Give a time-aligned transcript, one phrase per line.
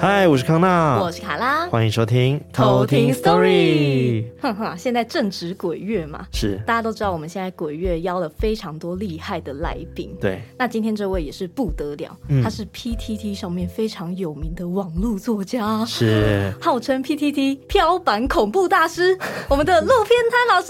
[0.00, 4.24] 嗨，我是康娜，我是卡拉，欢迎收听偷听 Story。
[4.40, 10.16] 哼哼，现在正值鬼月嘛，是大家都知道，我们现在鬼月邀了非常多厉害的来宾。
[10.20, 19.18] 对，那今天这位也是不得了，嗯、他是 PTT 上面非常有名的网络作家，是 号称 PTT 飘版恐怖大师，
[19.50, 20.68] 我们的路边摊老师。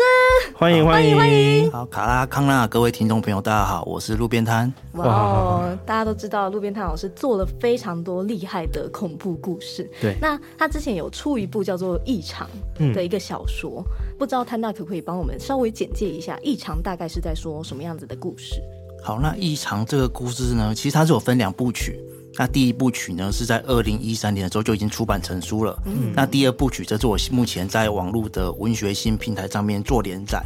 [0.54, 1.70] 欢迎欢迎欢迎！
[1.70, 4.72] 好，卡拉康娜，各位听众朋友，大家好，我是路边摊。
[5.04, 9.08] 哇哦， 大家都知道路边摊老师做了非常多厉害的恐。
[9.18, 12.48] 怖故事，对，那他之前有出一部叫做《异常》
[12.94, 18.62] 的一个小说，嗯、不知道摊大可不可以帮我们稍微简介一下《异常》大概是在说什么样子的故事？
[19.02, 21.98] 好，那《异常》这个故事呢，其实它是有分两部曲。
[22.34, 25.76] 那第一部曲呢，是在二零一三年的时候就已经出版成书了。
[25.86, 30.44] 嗯，那第二部曲则是我目前在网络的文学新平台上面做连载。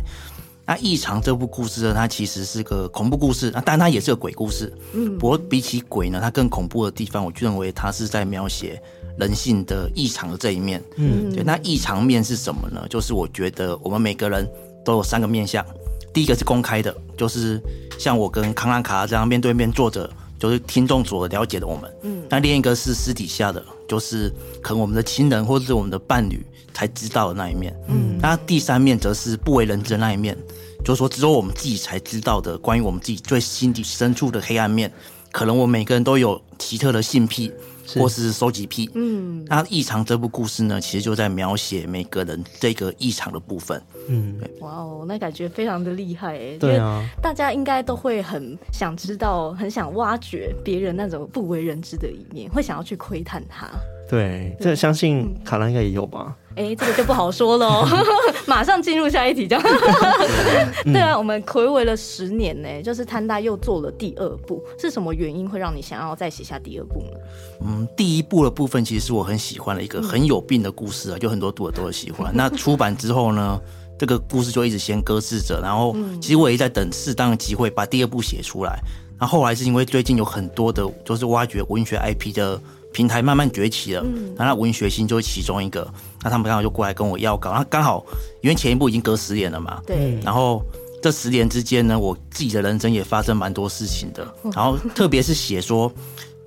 [0.64, 4.72] 那《异常》这部故事呢，它其实是个恐怖故事，那但它也是个鬼故事。
[4.92, 8.80] 嗯，不过比起鬼呢，它更恐怖的地方，我就认为它是在描写
[9.18, 10.82] 人性的异常的这一面。
[10.96, 11.42] 嗯，对。
[11.42, 12.86] 那异常面是什么呢？
[12.88, 14.48] 就是我觉得我们每个人
[14.84, 15.64] 都有三个面相。
[16.14, 17.60] 第一个是公开的，就是
[17.98, 20.08] 像我跟康兰卡这样面对面坐着，
[20.38, 21.90] 就是听众所了解的我们。
[22.02, 26.40] 嗯，那另一个是私底下的，就是可能我们的亲人或者是我们的伴侣。
[26.72, 30.36] 才知道的那一面，嗯，那第三面则是不为人知的那一面，
[30.84, 34.90] 就是说只有我们自己才知道的关于我们自己最心底深处的黑暗面。
[35.30, 37.50] 可能我们每个人都有奇特的性癖，
[37.96, 39.42] 或是收集癖，嗯。
[39.48, 44.38] 那异常这部故事呢，其实就在描写每个人这个异常的部分，嗯。
[44.60, 53.70] 哇哦，那感觉非常的厉害哎，对啊，大家应该都会很想知道，很想挖掘别人那种不为人知的一面，会想要去窥探它。
[54.08, 56.36] 对，这相信卡拉应该也有吧？
[56.54, 57.86] 哎、欸，这个就不好说喽。
[58.46, 59.64] 马上进入下一题，这样。
[60.84, 67.18] 对啊，我们暌违了十年呢，就是摊大又做了第二部，是什么原因会让你想要再写下第二部呢？
[67.64, 72.30] 嗯，第一部的部分其实是我很喜欢的一个很有病的故事啊，就很多读者都很喜欢。
[72.36, 73.58] 那出版之后呢，
[73.98, 78.78] 这个故事就一直先搁置着，然后其实我也在等适当的机会把第二部写出来。
[79.18, 82.60] 那后后来是因为最近有很多的，就是挖掘文学 IP 的。
[82.92, 85.86] 平台慢慢崛起了，嗯，那文学星就是其中一个，
[86.22, 88.04] 那他们刚好就过来跟我要稿，那刚好
[88.42, 90.62] 因为前一部已经隔十年了嘛，对，然后
[91.02, 95.90] 这十年之间呢，我自己的人生也发生蛮多事情的，然后特别是写说，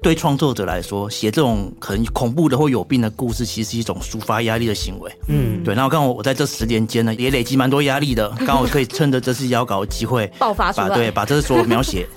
[0.01, 12.07] 对创作者来说，写这种很恐怖的或有病的故事，其实是一种抒发压力的行为，嗯，对，然后刚好我在这十年间呢，也累积蛮多压力的，刚好可以趁着这次要稿的机会爆发出来，对，把这所有描写。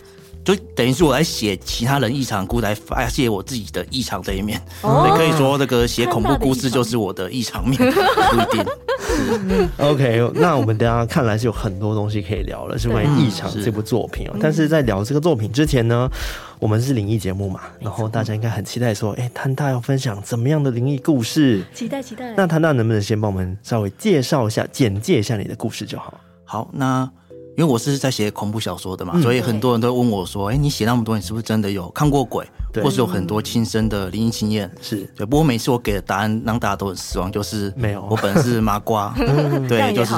[0.48, 4.59] 就等于是我在写其他人异常故事，来发泄我自己的异常这一面。
[4.81, 9.69] 哦、所以可以说，这个写恐怖故事就是我的异常面，不一定。
[9.76, 14.37] OK，那我们等下看来是有很多东西可以聊了，是关于异常这部作品哦。
[14.41, 16.10] 但是在聊这个作品之前呢，
[16.58, 21.62] 我们是灵异节目嘛，然后大家应该很期待说，哎、欸，摊大要分享怎么样的灵异故事？
[21.75, 22.32] 期待期待。
[22.34, 26.19] 那谭大能不能先帮我们稍微介绍一下、简介一下你的故事就好？
[26.47, 27.10] 好，那。
[27.58, 32.46] 因为我是在写恐怖小说的嘛，嗯、所以很多人都问我说：“哎、欸，你写那么多，你是不是真的有看过鬼，
[32.84, 35.26] 或是有很多亲身的灵异经验？”是对。
[35.26, 38.06] 不过每次我给的答案让大家都很失望，就是没有。
[38.08, 39.12] 我本人是麻瓜，
[39.69, 40.14] 对，就是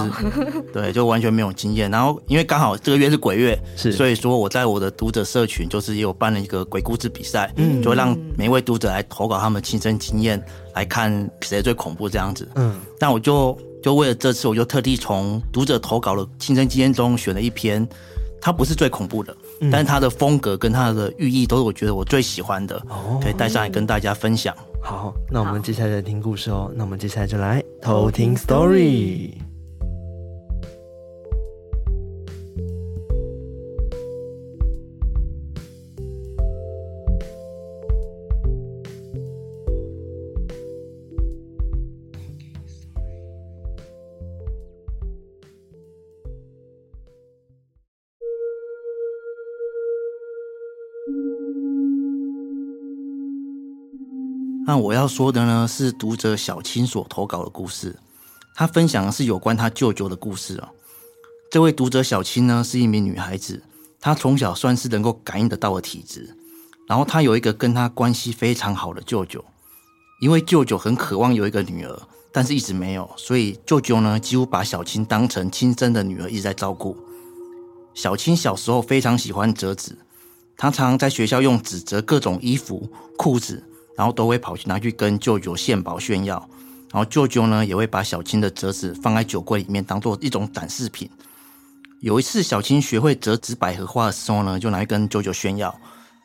[0.71, 1.91] 对，就完全没有经验。
[1.91, 10.45] 然后因为刚好这个月是鬼月，是，所以说我在我的读者社群就是也有办了一个鬼故事比赛，嗯，就让每一位读者来投稿他们亲身经验，
[10.75, 12.47] 来看谁最恐怖这样子。
[12.57, 13.57] 嗯，但我就。
[13.83, 17.87] 就为了这次，我就特地从读者投稿的亲身经验中选了一篇，
[18.41, 24.55] 它不是最恐怖的，嗯、但是它的风格跟它的寓意都是我觉得我最喜欢的，哦、可以带上来跟大家分享。
[24.83, 26.73] 好，那我们接下来听故事哦。
[26.75, 29.50] 那我们接下来就来偷听 story。
[54.71, 57.99] 那我要说的呢，是读者小青所投稿的故事。
[58.55, 60.71] 他分享的是有关他舅舅的故事啊。
[61.51, 63.65] 这位读者小青呢，是一名女孩子，
[63.99, 66.37] 她从小算是能够感应得到的体质。
[66.87, 69.45] 然后她有一个跟她关系非常好的舅舅，
[70.21, 76.97] 因为舅舅很渴望有一个女儿，但是一直没有，所以舅舅呢，几乎把小青当成亲生的女儿一直在照顾。
[77.93, 79.99] 小青小时候非常喜欢折纸，
[80.57, 82.89] 她常常在学校用纸折各种衣服、
[83.19, 83.65] 裤子。
[84.01, 86.49] 然后都会跑去拿去跟舅舅献宝炫耀，
[86.91, 91.07] 然后舅舅呢也会把小青的折纸放在酒柜里面当做一种展示品。
[92.01, 95.69] 有一次小青学会折纸百合花的时候呢，就拿去跟舅舅炫耀，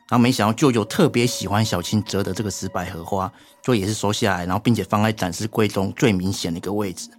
[0.08, 3.30] 然后没想到舅舅特别喜欢小青折的这个纸百合花，
[3.62, 7.10] 就也是收下来，然后并且放在展示柜中最明显的一个位置。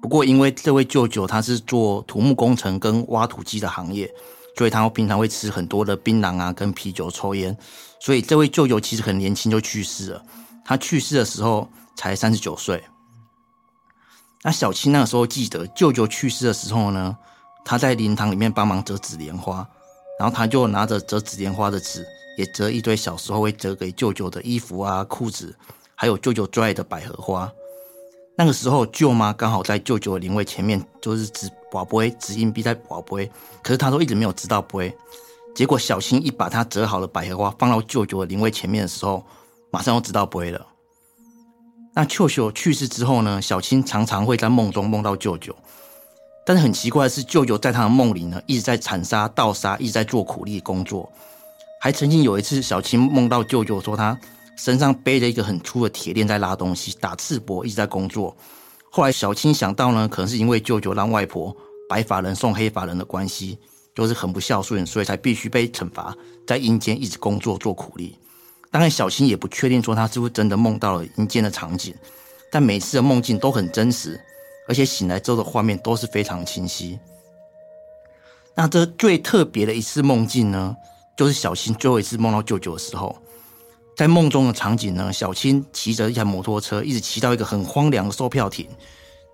[0.00, 4.08] 不过因为这位舅舅他是做土木工程跟挖土机的行业，
[4.56, 7.58] 所以他平常会吃很多的槟榔啊跟啤酒抽烟。
[8.04, 10.24] 所以这位舅舅其实很年轻就去世了，
[10.64, 12.82] 他去世的时候才三十九岁。
[14.42, 17.16] 那小青那个时候记得舅舅去世的时候呢，
[17.64, 19.64] 他在灵堂里面帮忙折纸莲花，
[20.18, 22.04] 然后他就拿着折纸莲花的纸，
[22.36, 25.56] 也折一堆小时候会折给舅舅的衣服啊、裤子，
[25.94, 27.48] 还有舅舅最爱的百合花。
[28.36, 33.30] 那个时候舅妈刚好在舅舅的灵位前面，就是掷筊杯，掷硬币在宝杯，
[33.62, 34.92] 可是他都一直没有掷到杯。
[35.54, 39.24] 结果小青一把他折好的百合花放到舅舅的灵位前面的时候，
[39.70, 40.66] 马上就知道不会了。
[41.94, 45.54] 那舅舅去世之后呢，小青常常会在梦中梦到舅舅，
[46.46, 51.10] 但是很奇怪的是，舅舅在他的梦里呢，一直在铲沙、倒沙，一直在做苦力工作。
[51.80, 54.18] 还曾经有一次，小青梦到舅舅说他
[54.56, 58.34] 身上背着一个很粗的铁链在拉东西，打赤膊，一直在工作。
[58.90, 61.54] 后来小青想到呢，可能是因为舅舅让外婆
[61.88, 63.58] 白发人送黑发人的关系。
[63.94, 66.16] 就是很不孝顺，所以才必须被惩罚，
[66.46, 68.18] 在阴间一直工作做苦力。
[68.70, 71.94] 当然，小青也不确定说他是不是真的梦到了阴间的场景，
[72.50, 74.18] 但每次的梦境都很真实，
[74.66, 76.98] 而且醒来之后的画面都是非常清晰。
[78.54, 80.74] 那这最特别的一次梦境呢，
[81.16, 83.14] 就是小青最后一次梦到舅舅的时候，
[83.94, 88.66] 在梦中的场景呢，小青骑着一台摩托车，一直骑到一个很荒凉的售票亭，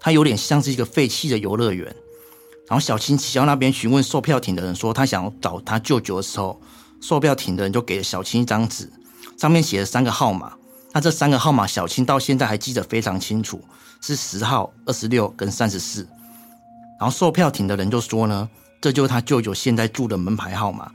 [0.00, 1.94] 它有点像是一个废弃的游乐园。
[2.68, 6.60] 然后小青骑到那边询问售票亭的人，说他想要找他舅舅的时候，
[7.00, 8.92] 售票亭的人就给了小青一张纸，
[9.38, 10.52] 上面写了三个号码。
[10.92, 13.62] 那这三个号码小青到现在还记得非常清楚，
[14.00, 16.06] 是十号、二十六跟三十四。
[17.00, 18.48] 然后售票亭的人就说呢，
[18.80, 20.90] 这就是他舅舅现在住的门牌号码，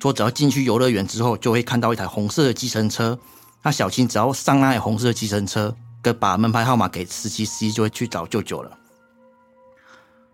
[0.00, 3.18] 说只要进去游乐园之后，就会看到一台红色的计程车。
[3.62, 8.70] 那小青只要上那台红色的计程车，跟把门牌号码给司机，司机就会去找舅舅了。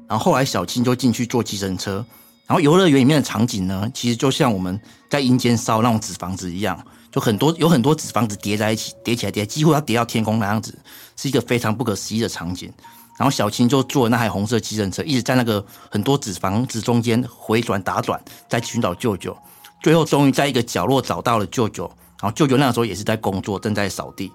[0.09, 2.05] 然后后来小青就进去坐计程车，
[2.47, 10.79] 然后游乐园里面的场景呢，其实就像我们在阴间烧那种纸房子一样，就很多有很多纸房子叠在一起，叠起来叠，几乎要叠到天空那样子，
[11.17, 12.73] 是一个非常不可思议的场景。
[13.17, 19.37] 然后小青就坐那台红色计程车，一直在那个很多纸房子中间回转打转，在寻找舅舅。
[19.81, 21.85] 最后终于在一个角落找到了舅舅，
[22.21, 24.33] 然后舅舅那时候也是在工作，正在扫地。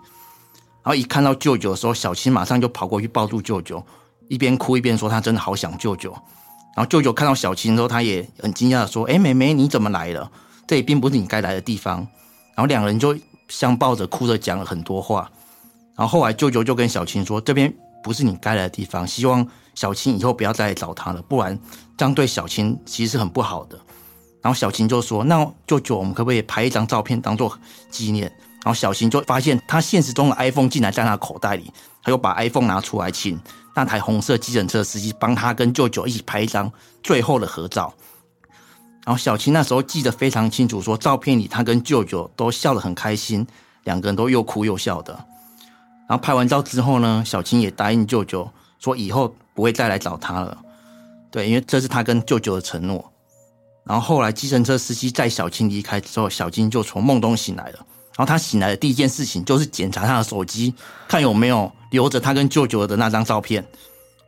[0.81, 3.85] 然后一看到舅舅的时候，小青马上就跑过去抱住舅舅。
[4.29, 6.11] 一边哭一边说：“他真的好想舅舅。”
[6.77, 10.31] 然后舅舅看到小青之后，他也很惊讶的说：“哎，妹妹，你怎么来了？
[10.65, 11.97] 这里并不是你该来的地方。”
[12.55, 13.17] 然后两人就
[13.49, 15.29] 相抱着哭着讲了很多话。
[15.95, 21.57] 然后后来舅舅就跟小青说：“这边不是你该来的地方，希望小青以后不要再来找他了，不然
[21.97, 23.77] 这样对小青其实是很不好的。”
[24.41, 27.57] 然后小青就说：“那舅舅，我们可不可以拍一张照片当做
[27.89, 28.31] 纪念？”
[28.63, 31.71] 然后小青就发现他现实中的 iPhone 竟然在他口袋里，
[32.03, 33.39] 他又把 iPhone 拿出来请。
[33.79, 36.69] 那台红色计程车司机帮他跟舅舅一起拍一张
[37.01, 37.93] 最后的合照，
[39.05, 43.47] 然后小青那时候记得非常清楚，说照片里他跟舅舅都笑得很开心，
[43.85, 45.13] 两个人都又哭又笑的。
[46.09, 50.57] 然后拍完照之后呢，小青也答应舅舅说以后不会再来找他了，
[51.31, 53.09] 对，因为这是他跟舅舅的承诺。
[53.85, 57.79] 然后后来计程车司机载小青离开之后，小青就从梦中醒来了。
[58.17, 60.75] 然后他醒来的第一件事情就是检查他的手机，
[61.07, 63.65] 看有没有留着他跟舅舅的那张照片。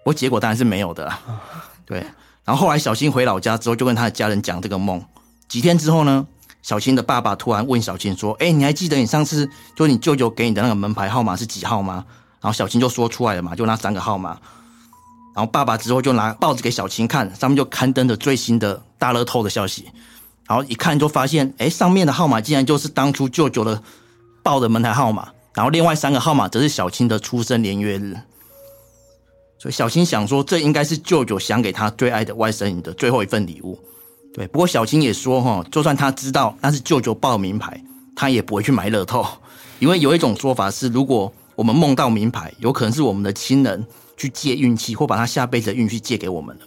[0.04, 1.20] 我结果当然是没有的啦。
[1.86, 2.00] 对，
[2.44, 5.04] 然后后来小青回老家之后，就跟他的家人讲这个梦。
[5.48, 6.26] 几天之后呢，
[6.62, 12.06] 小青的爸爸突然问小青说：“哎，你还记得你上次就你舅舅给你的那个门牌号码是几号吗？”
[12.42, 14.38] 然后小青就说出来了嘛，就那三个号码。
[15.36, 19.90] 然后爸爸之后就拿报纸给小青看，上面就刊登着最新的大乐透的消息。
[20.48, 23.82] 然后一看就发现，哎，上面的号码竟然就是当初舅舅的
[24.44, 28.16] 报的门牌号码，然后另外三个号码则是小青的出生年月日。
[29.58, 33.80] 所以小青想说，这应该是舅舅想给他最爱的外甥女的最后一份礼物。
[34.34, 37.80] 对，不过小青也说，哈，就算他知道那是舅舅报名牌，
[38.16, 39.24] 他也不会去买乐透，
[39.80, 43.86] 因为有一种说法是，如果我们梦到名牌，有可能是我们的亲人
[44.18, 46.66] 去借运气，或把他下辈子的运气借给我们了。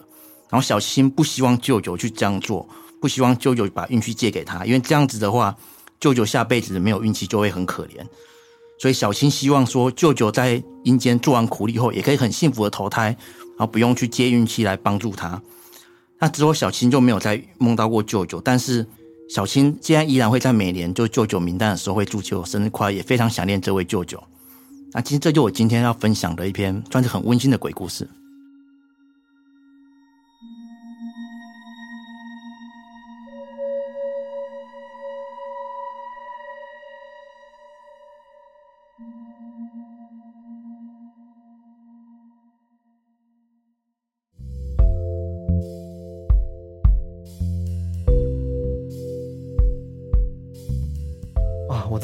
[0.50, 2.68] 然后小青不希望舅舅去这样做，
[3.00, 5.56] 不希望舅舅把运气借给他，因为这样子的话，
[5.98, 8.06] 舅舅下辈子没有运气就会很可怜。
[8.78, 15.40] 所以小青希望说，舅舅在阴间做完苦力后，也可以很幸福的投胎，然后不用去接运气来帮助他。
[16.19, 18.87] 那之后小青就没有再梦到过舅舅，但是。
[19.26, 24.23] 小青既然依然会在每年就舅舅名单的时候会祝舅舅生日快乐，也非常想念这位舅舅。
[24.93, 28.07] 那其实这就我今天要分享的一篇算是很温馨的鬼故事。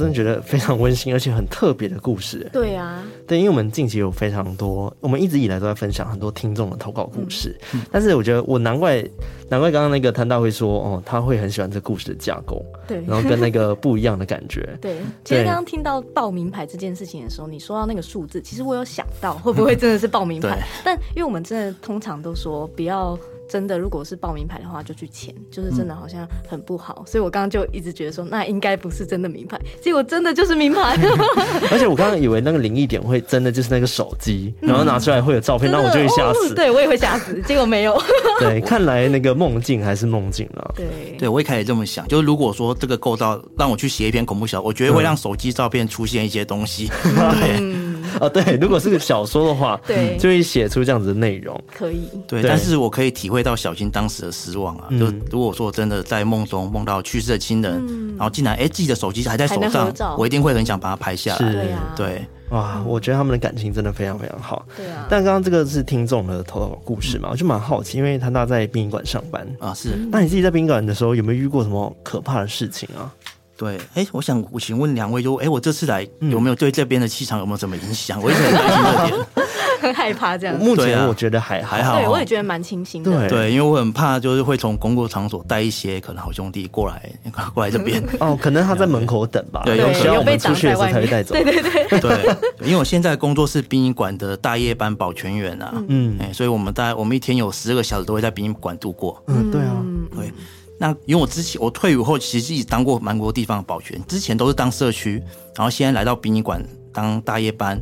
[0.00, 2.48] 真的觉得非常温馨，而且很特别的故事。
[2.52, 7.54] 对啊，对，因为我们近期有非常多，我们一直以来都在分享很多听众的投稿故事。
[7.74, 9.04] 嗯、但是我觉得，我难怪，
[9.48, 14.68] 难怪刚刚那个谭大会说，哦，他会很喜欢这故事的架构，对，然后跟那个不一样的感觉。
[14.80, 23.18] 对，其实刚刚听到报名牌这件事情的时候，你说到那个数字，其实我有想到会不会真的是报名牌， 但因为我们真的通常都说不要。
[23.50, 30.96] 真的，如果是报名牌的话，就去签，就是真的好像很不好，嗯、所以我刚刚就一直觉得说，那应该不是真的名牌， 结果真的就是名牌。
[31.72, 36.54] 而且我刚刚以为那个灵异点会真的就是那个手机，然后拿出来会有照片，那、嗯、我就会吓死。
[36.54, 38.00] 对，我也会吓死， 结果没有。
[38.38, 40.72] 对，看来那个梦境还是梦境了。
[40.76, 40.86] 对，
[41.18, 46.88] 对我一开始这么想，就是如果说这个构造让我去写一篇恐怖小说，我觉得会让手机照片出现一些东西。
[47.04, 47.89] 嗯、对。
[48.18, 52.08] 哦，对，如果是个小说的话， 对，就会写出这样子的内容，可以。
[52.26, 54.88] 对，但是我可以体会到小新当时的失望啊。
[54.98, 61.52] 就如果说真的在梦中梦到去世的亲人，然后竟然哎自己的手机还在手上，我一定会很想把它拍下来。
[61.52, 64.66] 对对，哇，我觉得他们的感情真的非常非常好。
[64.76, 65.06] 对啊。
[65.08, 69.90] 但刚刚这个是听众的投稿故事嘛，我就蛮好奇，因为他大在殡仪馆上班啊，是。
[70.10, 73.12] 那你自己在殡仪馆的时候有没有遇过什么可怕的事情啊？
[73.60, 78.18] 对，哎，我想我请问两位，就哎，我这次来有没有对这边的气场有没有什么影响？
[78.22, 79.26] 我一直很担心这点，
[79.82, 80.56] 很害怕这样。
[80.58, 83.10] 目前我觉得还还好，对，我也觉得蛮清新的。
[83.10, 87.12] 对对，因为我很怕，就是会从工作场所带一些可能好兄弟过来
[87.52, 88.02] 过来这边。
[88.18, 89.60] 哦，可能他在门口等吧。
[89.66, 91.34] 对，有需要我们出去的时候才会带走。
[91.34, 99.22] 对对对对，因为我现在工作是殡仪馆的大夜班保全员啊，嗯，哎，所以我们大概我们一天有十个小时都会在殡仪馆度过。
[99.26, 99.76] 嗯，对啊，
[100.16, 100.32] 对。
[100.82, 105.22] 那因为我之前我退伍后其实一直当过蛮多地方的保全，之前都是当社区，
[105.54, 107.78] 然后现在来到殡仪馆当大夜班。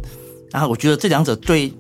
[0.50, 1.72] 然后我觉得这两者最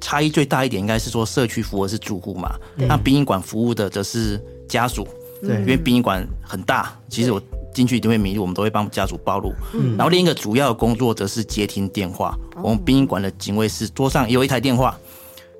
[0.00, 5.04] 差异最大一点，应该是说社区服务的是住户嘛，那殡仪馆服务的则是家属。
[5.42, 7.42] 对，因为殡仪馆很大，其实我
[7.74, 9.52] 进去一定会迷路，我们都会帮家属报路。
[9.74, 12.38] 嗯，然后另一个主要的工作则是接听电话。
[12.54, 14.96] 嗯、我们殡仪馆的警卫室桌上也有一台电话。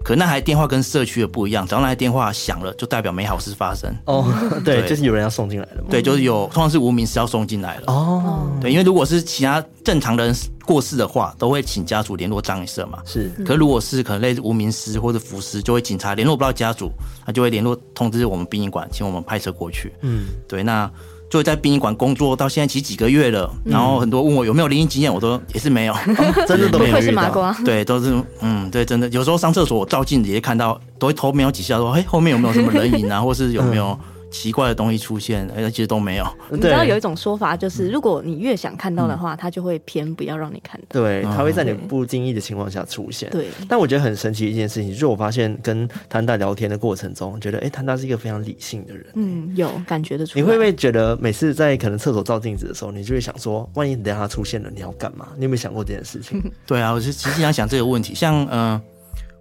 [0.03, 3.95] 可那台电话跟社区的不一样，只要那台电话响了，就代表没好事发生。
[4.07, 4.25] 哦，
[4.65, 5.89] 对，对就是有人要送进来了嘛。
[5.91, 7.85] 对，就是有，通常是无名尸要送进来了。
[7.87, 12.99] 哦，对，因为如果是其他正常人过世的话，都会请家属联络葬仪社嘛。
[13.05, 16.91] 是，可如果是可能类似无名尸或者浮尸，就会警察联络不到家属，
[17.27, 19.93] 他就会联络通知我们殡仪馆，请我们派车过去。
[20.01, 20.91] 嗯，对，那。
[21.31, 25.95] 就在殡仪馆工作到现在其实几个月了，然后很多问我有没有灵异经验，我说也是没有，
[26.47, 27.55] 真的都没有遇到。
[27.65, 33.99] 对，都是嗯，对，真的有时候上厕所我照镜子也看到，都会偷瞄几下，说，哎，后面有没有什么人影啊， 或是有没有。
[34.31, 36.27] 奇怪的东西出现，哎，其实都没有。
[36.51, 40.87] 你知道有一种说法，就是如果你越想看到的话，它就会偏不要让你看到。
[41.01, 43.29] 对，它会在你不经意的情况下出现。
[43.31, 43.49] 对。
[43.69, 49.05] 但我觉得很神奇的一件事情，就是我发现跟谭大聊天的过程中，觉得哎，谭大是一个非常理性的人。
[49.15, 50.43] 嗯，有感觉得出来。
[50.43, 55.29] 你会不会觉得每次在可能厕所照镜子的时候，你就会想说，万一等下他出现了，你要干嘛？
[55.37, 56.41] 你有没有想过这件事情？
[56.67, 58.49] 对啊，我是其实想想这个问题，像嗯。
[58.51, 58.83] 呃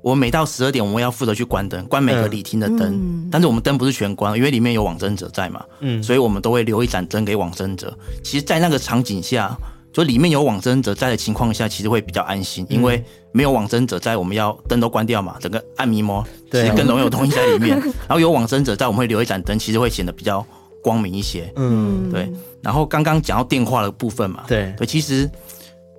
[0.02, 2.82] 我每到十二点，我们要负责去关灯，关每个礼厅的灯。
[2.82, 5.62] 嗯、但是我们灯不是全关，因为里面有往生者在嘛。
[5.82, 7.94] 嗯，所以我们都会留一盏灯给往生者。
[8.24, 9.54] 其实，在那个场景下，
[9.92, 13.04] 就里面有往生者在的情况下，其实会比较安心，因为
[13.34, 17.78] 没有往生者在，我们要灯都关掉嘛，整个暗迷蒙，其实更容易有东西在里面。
[18.08, 20.46] 然后有往生者在，我们会留一盏灯，其实会显得比较
[20.82, 21.52] 光明一些。
[21.58, 22.32] 嗯，对。
[22.62, 25.30] 然后刚刚讲到电话的部分嘛，对对，其实。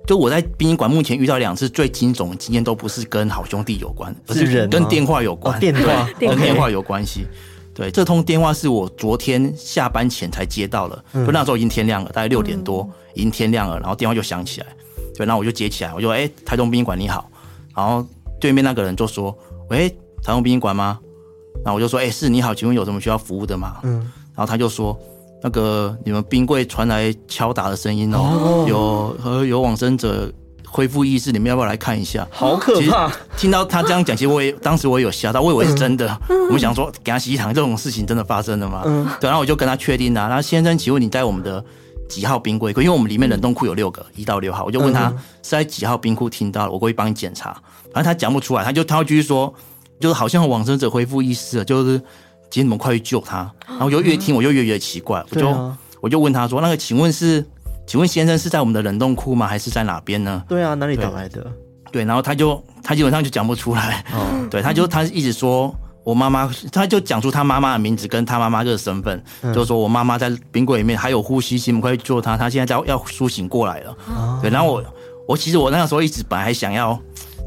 [0.07, 5.59] 就我在殡仪馆目前遇到两次最惊悚的经验，都不是跟好兄弟有关，而是跟电话有关。
[5.59, 7.25] 电话 跟电话有关系。
[7.73, 14.67] 对，这通电话是我昨天下班前才接到了，就那时候已经天亮了，大概六点多，已经天亮了，然后电话就响起来。
[15.15, 17.29] 对，然后我就接起来，我就说：“哎，台中殡仪馆你好。”
[17.75, 18.05] 然后
[18.39, 19.35] 对面那个人就说
[19.69, 19.89] ：“喂，
[20.21, 20.99] 台中殡仪馆吗？”
[21.63, 23.99] 然后我就说：“哎，是，你好，请问有什么需要服务的吗？”嗯，
[24.35, 24.97] 然后他就说
[25.43, 30.31] ：“那个你们冰柜传来敲打的声音哦，有和有往生者
[30.67, 32.25] 恢复意识，你们要不要来看一下？
[32.31, 33.11] 好可怕！
[33.35, 36.15] 听到他这样讲，其实我也当时我也有吓到，我以为是真的。
[36.29, 38.83] 我们想说给他洗衣堂这种事情真的发生了吗？
[39.19, 40.27] 然后我就跟他确定了。
[40.27, 41.63] 然后先生，请问你在我们的
[42.07, 42.71] 几号冰柜？
[42.77, 45.09] 因为我们里面冷冻库有六个，一到六号，我就问他
[45.41, 47.51] 是在几号冰库听到了，我过去帮你检查。
[47.91, 49.53] 反正他讲不出来，他就他会继续说，
[49.99, 51.99] 就是好像往生者恢复意识了，就是。
[52.51, 53.49] 请你们快去救他！
[53.65, 57.43] 然后我就越听我就越觉得奇怪，我就、啊、我就问他说：“那个，请问是，
[57.87, 59.47] 请问先生是在我们的冷冻库吗？
[59.47, 61.49] 还是在哪边呢？”对啊，哪里打来的？
[61.93, 64.05] 对，然后他就他基本上就讲不出来。
[64.13, 73.97] 哦， 对，他就他一直说我妈妈，他就讲出他妈妈的名字跟他妈妈这个身份，嗯、就说我妈妈在冰柜里面还有呼吸，请你们快去救他，他现在在要苏醒过来了。
[74.09, 74.83] 哦、对，然后我
[75.25, 76.99] 我其实我那个时候一直本来还想要。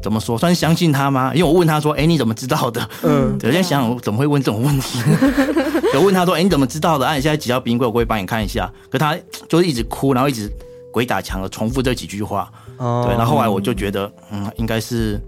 [0.05, 0.37] 怎么说？
[0.37, 1.31] 算是相信他吗？
[1.33, 4.99] 因为我问他说：“哎、欸，你怎么知道的？”嗯，有在想我怎么会问这种问题。
[5.97, 7.87] 我问他说：“哎、欸，你怎么知道的？”啊，你现在几号冰柜？
[7.87, 8.71] 我会帮你看一下。
[8.87, 9.17] 可他
[9.49, 10.47] 就是一直哭，然后一直
[10.93, 12.51] 鬼打墙的重复这几句话。
[12.77, 13.17] 哦，对。
[13.17, 15.19] 然后后来我就觉得，嗯，应该是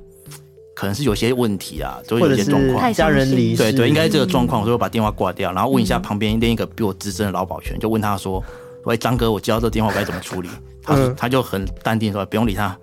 [0.75, 3.63] 可能是有些问题啊，就有些状况，家人离世。
[3.63, 8.43] 对对，应该是这个状况，所以我把电话挂掉，然后问一下旁边另一个比我资深的老保全，就问他说
[8.87, 10.49] ：“喂，张哥，我接到这个电话，我该怎么处理？”
[10.81, 12.75] 他说他就很淡定说：“不用理他。”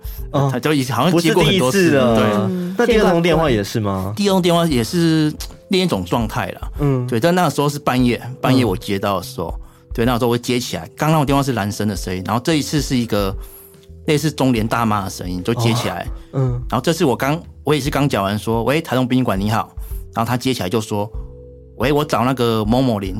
[0.51, 2.15] 他就好像接过很多次了。
[2.15, 4.13] 对，那第二通电话也是吗？
[4.15, 5.33] 第二通电话也是
[5.69, 6.71] 另一种状态了。
[6.79, 7.19] 嗯，对。
[7.19, 9.51] 但那个时候是半夜，半夜我接到的时候，
[9.91, 13.35] 对，那个时候我接起来，刚刚我电话是男生的声音，然后这一次是一个
[14.05, 16.05] 类似中年大妈的声音，就接起来。
[16.33, 19.73] 嗯，然后这次我刚我也是刚讲完说：“喂，台东殡仪馆你好。”
[20.13, 21.09] 然后他接起来就说
[21.77, 23.15] ：“喂，我找那个某某林。”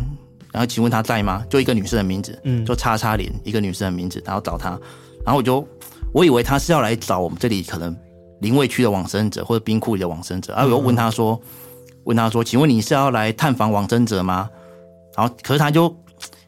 [0.56, 1.44] 然后请问他在吗？
[1.50, 4.70] 就一个女生的名字，嗯，就叉叉林，一个女生的名字，然后找他，
[5.26, 5.68] 然后我就
[6.14, 7.94] 我以为他是要来找我们这里可能
[8.40, 11.38] 灵位区的往生者或者冰库里的往生者，然后我又问他说，
[12.06, 14.50] 问他说，请问你是要来探访往生者吗？
[15.18, 15.94] 然后可是他就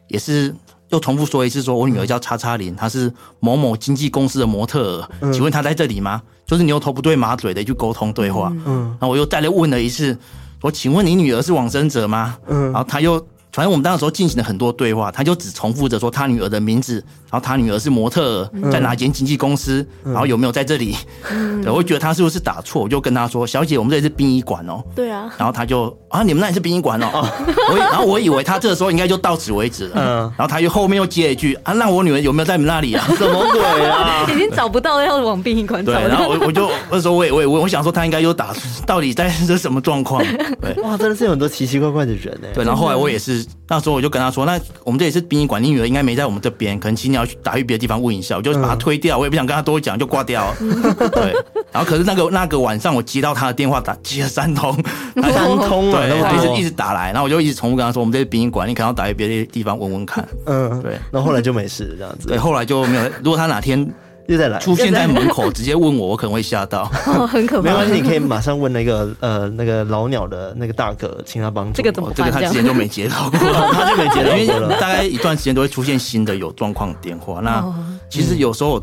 [0.06, 0.54] 也是
[0.88, 6.22] 又重复说一次，说我女儿叫叉叉林，她是某某经纪公司的模特儿，请问她在这里吗？
[6.46, 10.16] 就是牛头不对马嘴的一句沟通对话，嗯，然后我又再来问了一次，
[10.62, 12.38] 我请问你女儿是往生者吗？
[12.46, 13.22] 嗯，然后他又。
[13.58, 16.94] 反正我们当时候进行了很多对话，他就只重复着说他女儿的名字，
[17.28, 20.96] 然后他女儿是模特，在哪间经纪公司，然后有没有在这里。
[21.28, 25.28] 嗯、对，我觉得他是不是打错，我就跟他说：“小姐，我们这里是殡仪馆哦。”对啊。
[25.36, 27.28] 然后他就啊，你们那里是殡仪馆哦。
[27.72, 29.94] 我然后我以为他这个时候应该就到此为止了。
[29.96, 30.32] 嗯。
[30.38, 34.24] 然后他又后面又接一句：“啊，那我女儿有没有在你们那里啊？” 什么鬼啊？
[34.32, 35.92] 已经找不到要往殡仪馆找。
[35.92, 36.06] 对。
[36.06, 38.54] 然后我我就那时候我也我也我想说他应该又打
[38.86, 40.22] 到底在这什么状况？
[40.62, 40.80] 对。
[40.84, 42.48] 哇，真的是有很多奇奇怪怪的人哎。
[42.54, 42.64] 对。
[42.64, 50.54] 然后后来我也是那时候我就跟他说：“那我们这里是殡仪馆，你女儿应该没在我们这边，可能请你要去打去别的地方问一下。”我就把他推掉，我也不想跟他多讲，就挂掉。
[51.12, 51.34] 对。
[51.70, 54.72] 然后可是那个那个晚上我接到他的电话，打接了三通，
[55.20, 60.98] 三通啊，对，他一直一直打来，然后我就一直重复跟他说：“我们这是殡仪馆，你可能要打去别的地方问问看。”嗯，对。
[61.10, 62.28] 那后后来就没事这样子。
[62.28, 63.04] 对，后来就没有。
[63.22, 63.86] 如果他哪天
[64.28, 66.90] 又再来出现在门口，直接问我，我可能会吓到。
[67.06, 67.68] 哦，很可怕。
[67.68, 71.72] 没关系，你可以马上问那个呃那个老鸟的那个大哥，请他帮助。
[71.72, 72.12] 这个怎么？
[72.14, 73.38] 这个他之前都没接到过，
[73.72, 74.08] 他就没
[74.46, 77.40] 接到过，了大概一段时间都会出现新的有状况电话。
[77.40, 77.64] 那
[78.08, 78.80] 其实有时候。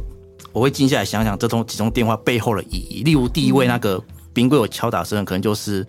[0.52, 3.04] 我会静下来想想这通几通电话背后的意义。
[3.04, 4.02] 例如，第一位那个
[4.34, 5.86] 冰柜有敲打声，可能就是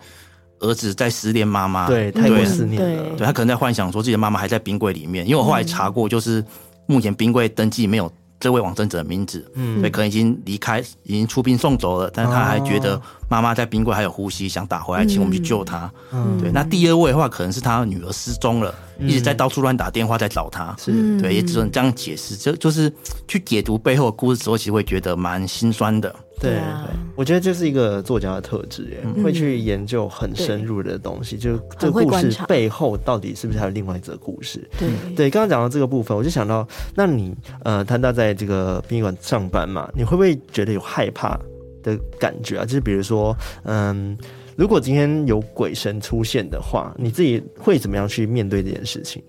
[0.59, 3.15] 儿子在思念妈妈，对，太过思念了。
[3.15, 5.25] 对，他可能在幻想说自己的妈妈还在冰柜里面。
[5.25, 6.43] 因为我后来查过，就是
[6.85, 12.09] 目前冰柜登记没有这位往生者的名字，嗯，所以可能已经离开，已经出殡送走了。
[12.13, 15.91] 但是他还觉得妈妈在冰柜还有呼吸，想打回来，请我们去救他。
[16.11, 16.51] 嗯，对。
[16.51, 18.73] 那第二位的话，可能是他女儿失踪了。
[18.99, 22.35] 一直在到处乱打电话在找他，是对，也只能这样解释。
[22.35, 22.91] 就就是
[23.27, 26.13] 去解读背后的故事之后，其实会觉得蛮心酸的。
[26.39, 26.61] 对，对
[27.15, 31.35] 我觉得这是一个作家的特质，耶，嗯、会去研究很深入的东西。
[31.35, 34.69] 对就这个故事背后到底是不是还有另外一则故事？
[34.77, 41.39] 对对，刚刚讲到这个部分，我就想到，那你呃，谈到在这个殡仪馆上班嘛，你会不会觉得有害怕
[41.81, 42.65] 的感觉啊？
[42.65, 44.17] 就是比如说，嗯。
[44.57, 49.21] 如果今天有鬼神出现的话，你自己会怎么样去面对这件事情？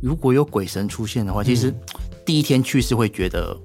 [0.00, 1.74] 如果有鬼神出现的话，其实
[2.24, 3.56] 第一天去是会觉得，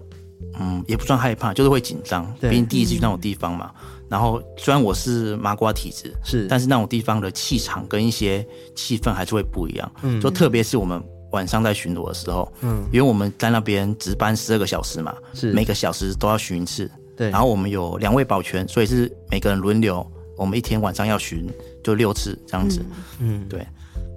[0.60, 3.72] 嗯，也不算害怕，就是会紧张，毕竟第一次去那种地方嘛。
[3.76, 8.44] 嗯、然后虽然我是麻瓜体质，是，但是那种地方的气场跟一些
[8.76, 9.92] 气氛还是会不一样。
[10.02, 11.00] 嗯，就特别是我们
[11.34, 16.90] 晚上在巡逻的时候，嗯，因为我们在那边值班十二个小时嘛，是每个小时都要巡一次。
[17.16, 20.04] 对，然后我们有两位保全，所以是每个人轮流。
[20.38, 21.48] 我们一天晚上要巡
[21.84, 22.80] 就六次这样子，
[23.20, 23.66] 嗯，嗯对。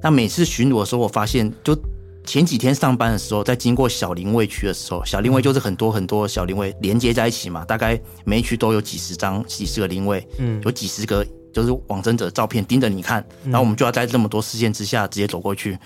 [0.03, 1.77] 那每次巡逻的时候，我发现就
[2.25, 15.77] 前几天上班的时候，在经过小灵位区的时候，小灵位就是很多很多小灵位连接在一起嘛，大概每一区都有几十张、几十个灵位，嗯，有几十个就是往生者照片盯着你看，然后我们就要在这么多视线之下直接走过去。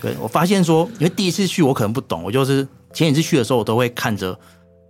[0.00, 4.32] 对，我发现说，因为第一次去我可能不懂，我就是前几次去的时候，我都会看着，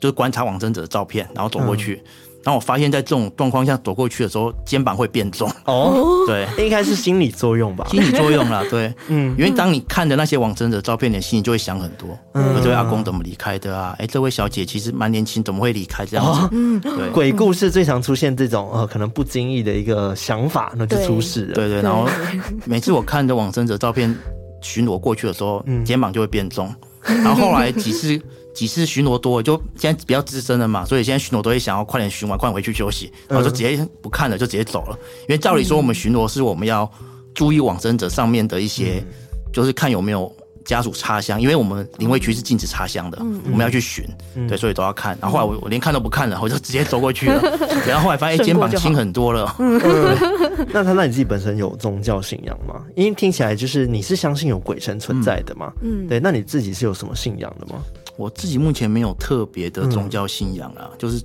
[0.00, 2.02] 就是观察往生者的照片，然后走过去。
[2.04, 5.52] 嗯然后我发现，在这种状况下走过去的时候，肩膀会变重。
[5.66, 5.92] 哦，
[6.26, 7.86] 对，应该是心理作用吧？
[7.90, 12.08] 心理作用啦，对， 嗯，因为当你看着那些往生者照片，你心里就会想很多。
[12.32, 13.94] 嗯，这位阿公怎么离开的啊？
[13.98, 16.48] 哎，这位小姐其实蛮年轻，怎么会离开这样子？
[16.52, 16.90] 嗯，对。
[17.12, 21.52] 鬼故事最常出现这种呃，可能不经意的一个想法，那就出事了。
[21.52, 22.08] 对对，然后
[22.64, 24.16] 每次我看着往生者照片
[24.62, 26.74] 巡逻过去的时候，肩膀就会变重。
[27.02, 28.18] 然后后来几次。
[28.58, 34.98] 几次巡逻多了，就现在比较资深了嘛，所以现在巡逻都会想要快点巡完，快点回去休息，然后就直接不看了，就直接走了。
[35.20, 36.90] 因为照理说，我们巡逻是我们要
[37.36, 39.00] 注意往生者上面的一些，
[39.52, 44.04] 就是看有没有家属插香，因为我们灵位区是禁止插香的，我们要去巡，
[44.48, 45.16] 对，所以都要看。
[45.20, 47.40] 然后后来我我连看都不看了，我就直接走过去了。
[47.86, 49.54] 然后后来发现肩膀轻很多了。
[50.72, 52.82] 那他那你自己本身有宗教信仰吗？
[52.96, 55.72] 因为听起来就是你是相信有鬼神存在的嘛。
[55.80, 56.18] 嗯，对。
[56.18, 57.80] 那你自己是有什么信仰的吗？
[58.18, 61.22] 我自己目前没有特别的宗教信仰啊，嗯、就是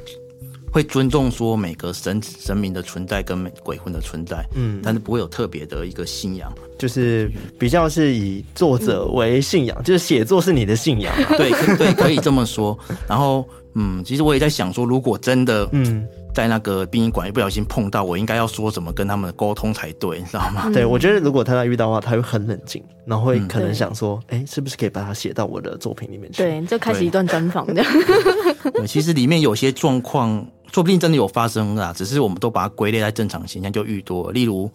[0.71, 7.29] 会尊重说每个神神明的存在跟鬼魂的存在，嗯，但是不会有特别的一个信仰，就是
[7.59, 12.77] 比较是以作者为信仰，嗯、就是写作是你的信仰，啊，对对，可以这么说。
[13.07, 16.07] 然后，嗯，其实我也在想说，如果真的，嗯。
[16.33, 20.69] 在那个殡仪馆，一不小心碰到，我应该要说什么跟他们沟通才对，你知道吗？
[20.73, 26.43] 对，我觉得如果他在遇到的话，他会很冷静，然后会可能想说，哎、嗯欸，是不是可以把它写到我的作品里面去？
[26.43, 27.91] 对，就开始一段专访这样。
[28.87, 34.31] 其实里面有些状况，说不定真的有发生啊，只是我们都把它归类在正常现象，就愈多。
[34.31, 34.69] 例如，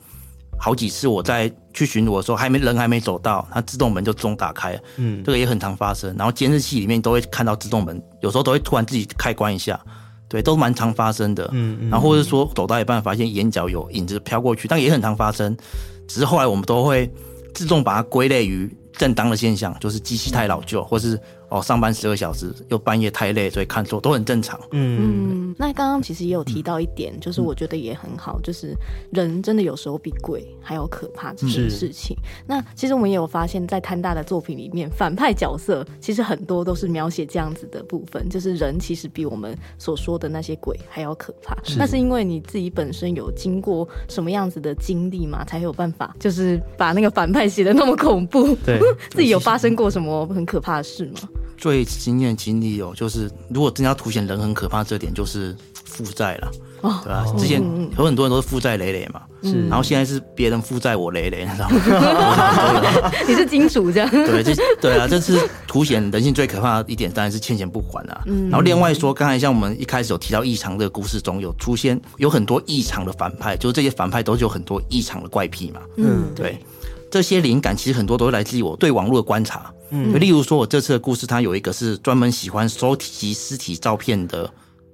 [0.58, 6.14] 好几次我在去巡逻的时候，还没人还没走到，它自动门就自动打开，嗯，这个也很常发生。
[6.16, 9.80] 然后监视器里面都会看到自动门，有时候都会突然自己开关一下。
[10.28, 11.48] 对，都蛮常发生的。
[11.52, 15.56] 嗯，嗯，然后或者说走到一半发现眼角有影子飘过去，但也很常发生。
[16.06, 17.10] 只是后来我们都会
[17.54, 21.18] 自动把它归类于正当的现象，就是机器太老旧，或是。
[21.48, 24.60] 哦，上班十二小时，又半夜太累，所以看错都很正常。
[24.72, 28.74] 嗯，那刚刚其实也有提到一点，嗯、就是我觉得也很好，就是
[29.12, 32.16] 人真的有时候比鬼还要可怕这件事情。
[32.46, 41.56] 那其实我们也有发现，在摊大的作品里面，反派角色其实很多都是描写这样子的部分，就是人其实比我们所说的那些鬼还要可怕。
[41.64, 48.54] 是那是因为你自己本身有经过什么样子的经历嘛，才有办法就是把那个反派写的那么恐怖。
[48.66, 48.78] 对，
[49.10, 51.20] 自己有发生过什么很可怕的事吗？
[51.58, 56.50] 最经验经历哦，就是如果真的要凸显人很可怕，这点就是负债了，
[56.82, 57.26] 哦、对吧？
[57.36, 57.60] 之前
[57.98, 63.10] 有很多人都是负债累累嘛，是，然后现在是别人负债我累累，你知道吗？
[63.26, 64.08] 你是金主这样？
[64.08, 68.22] 对，这对啊，这是凸显人性最可怕的一点，当然是欠钱不还啊。
[68.26, 75.80] 嗯、然后另外说，刚才像我们一开始有提到异常这个故事中有出现有很多异常的反派，就是这些反派都是有很多异常的怪癖嘛。
[75.96, 76.58] 嗯，对。
[77.10, 84.50] 这些灵感其实很多都是来自于我对网络的观察，嗯，例如说，我这次的故事，它有一个是专门喜欢收集尸体照片的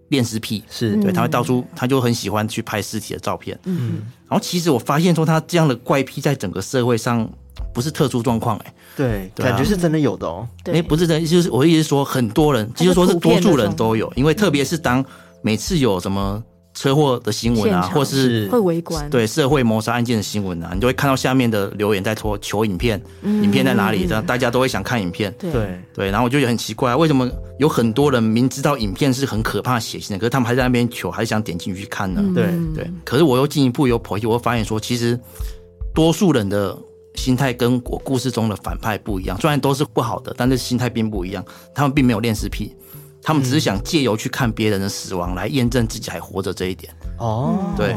[0.08, 0.96] 恋尸癖，是。
[1.02, 7.28] 对，他会到处，他就很喜欢去拍尸体的照片，嗯，然后其实我发现说，他这样的怪癖在整个社会上
[7.72, 15.04] 不是特殊状况，哎，对，感觉是真的有的哦，哎，不是真的，就是我的意思是说，很多人，就是说是多数人都有，因为特别是当
[15.42, 16.42] 每次有什么。
[16.74, 24.06] 车祸的新闻啊，或是会围观对社会谋杀案件的新闻啊，你就会看到下面的留言在说求影片，嗯、影片在哪里？
[24.06, 25.32] 这样大家都会想看影片。
[25.38, 32.20] 对对，然后我就觉得很奇怪，为什么有很多人明知道影片是很可怕血腥的，可是他们还在那边求，还是想点进去看呢？
[32.24, 32.90] 嗯、对对。
[33.04, 35.18] 可是我又进一步有剖析，我会发现说，其实
[35.94, 36.76] 多数人的
[37.14, 41.44] 心态跟我故事中的反派不一样，虽然都是不好的，但是心态并不一样。
[41.72, 42.74] 他们并没有恋尸癖。
[43.24, 46.92] 他们只是想借由去看别人的死亡来验证自己还活着这一点。
[47.18, 47.96] 哦，对，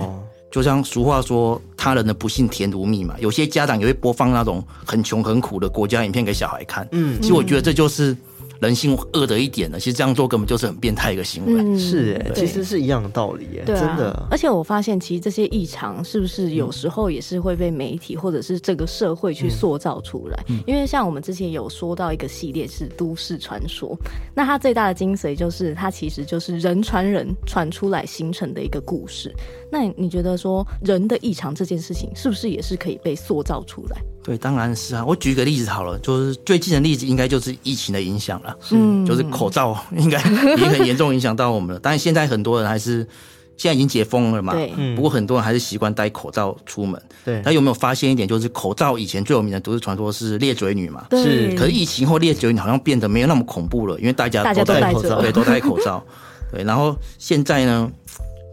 [0.50, 3.14] 就像俗话说，他人的不幸甜如蜜嘛。
[3.20, 6.88] 有些家长也会播放那种很穷很苦的国家影片给小孩看。
[6.94, 8.16] 嗯，其实我觉得这就是。
[8.60, 11.62] 人性恶的一点呢，其实这样做根本就是很变态一个行为。
[11.62, 14.28] 嗯、是哎，其实是一样的道理耶，对啊、真的。
[14.32, 20.44] 而且我发现，其实这些异常是不是有时候也是会被媒体或者是这个社会去塑造出来？
[20.50, 23.98] 嗯、因为像我们之前有说到一个系列是都市传说，
[24.36, 29.34] 那它最大的精髓就是它其实就是人传人传出来形成的一个故事。
[29.72, 33.98] 那你觉得说人的异常这件事情是不是也是可以被塑造出来？
[34.28, 35.06] 对，当然是啊。
[35.06, 38.54] 我举个例子好了，就是最近的例子应该就是疫情的影响了。
[38.72, 40.22] 嗯，就是口罩应该
[40.58, 41.80] 也很严重影响到我们了。
[41.82, 43.08] 但是现在很多人还是
[43.56, 44.52] 现在已经解封了嘛。
[44.52, 44.96] 对。
[44.98, 47.02] 不过很多人还是习惯戴口罩出门。
[47.24, 47.42] 对。
[47.46, 51.08] 那有没有发现一点，就是口罩以前最有名的都市传说是裂嘴女嘛？
[51.12, 51.56] 是。
[51.58, 56.04] 可是疫情后裂嘴女好像变得没有那么恐怖了，因为大家都戴口罩，对，都戴口罩。
[56.52, 56.66] 对。
[56.66, 57.90] 然后现在呢？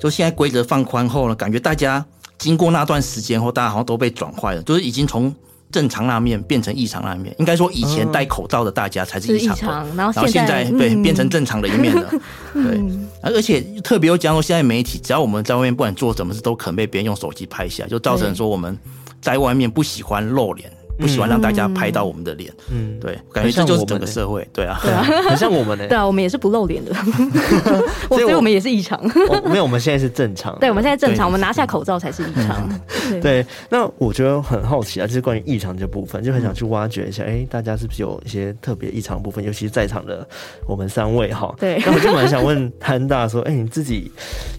[0.00, 2.04] 就现在规则放宽后呢，感觉大家
[2.36, 5.34] 经过那段时间后，大家好像都被转坏了，就是已经从
[5.74, 12.08] 正常那面变成异常那面，应该说以前戴口罩的大家才是异常，常，然后现在对变成正常的一面了，
[12.54, 12.80] 对，
[13.20, 18.78] 而且特别有讲说，现在媒体只要我们在外面不管做什么事，都可能被别人用手机拍下，就造成说我们
[19.20, 20.70] 在外面不喜欢露脸。
[20.98, 26.94] 不喜欢让大家拍到我们的脸，嗯，对，感觉这就是整个社会，对啊，对啊， 很像我们呢，对啊，我们也是不露脸的，
[28.08, 29.00] 所以我们也是异常，
[29.44, 32.68] 没有，我们现在是正常，对，我们现在正常，我们拿下口罩才是异常，
[33.20, 33.44] 对。
[33.68, 39.44] 那我觉得很好奇啊，就是关于异常这部分，就很想去挖掘一下，哎，大家是不是有一些特别异常的部分？
[39.44, 40.26] 尤其是在场的
[40.66, 41.82] 我们三位哈，对。
[41.84, 44.10] 那我就蛮想问潘大说，哎，你自己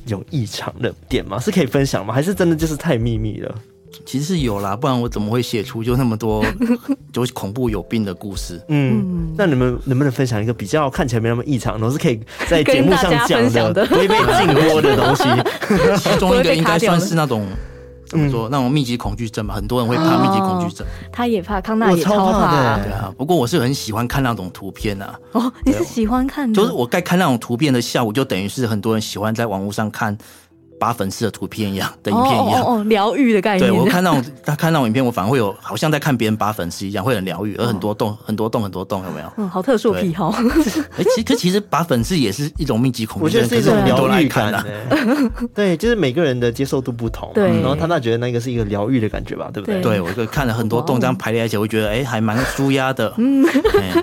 [0.08, 1.40] 有异常的点吗？
[1.40, 2.14] 是可以分享吗？
[2.14, 3.56] 还是真的就是太秘密了？
[4.06, 6.44] 其实是有啦，不然我怎么会写出就那么多
[7.14, 8.62] 就恐怖有病的故事？
[8.70, 15.24] 嗯，那你们能不能分享一个比较看起来没那么异常，都是可以在节目上讲的，不会被禁播的东西？
[15.98, 17.46] 其中一个应该算是那种
[18.08, 18.48] 怎么说？
[18.50, 20.86] 那种密集恐惧症嘛，很多人会怕密集恐惧症。
[21.12, 22.78] 他也怕，康纳也超怕。
[22.78, 25.20] 对啊，不过我是很喜欢看那种图片啊。
[25.32, 26.54] 哦，你是喜欢看？
[26.54, 30.16] 就是我该看那种图片的下午，就等于是很多人喜欢在网络上看。
[30.80, 33.70] 拔粉丝的图片一样的影片一样，哦，疗愈的概念。
[33.70, 39.32] 对，我看那种他看那种影片，我反而会有好像在看别人拔粉丝一样，会很疗愈，而很多洞，很多洞，很多洞，有没有？
[39.38, 40.30] 嗯，好特殊的癖好。
[40.98, 44.66] 哎，其实其实拔粉丝也是一种密集恐惧，我觉得是一种疗愈感的。
[45.56, 47.32] 对，就是每个人的接受度不同。
[47.34, 47.48] 对。
[47.62, 49.82] 然后他那觉得那个是一个疗愈的感觉吧，对不对？
[49.82, 53.14] 对，我就看了很多洞这样排列起来，我觉得哎，还蛮舒压的。
[53.18, 53.46] 嗯。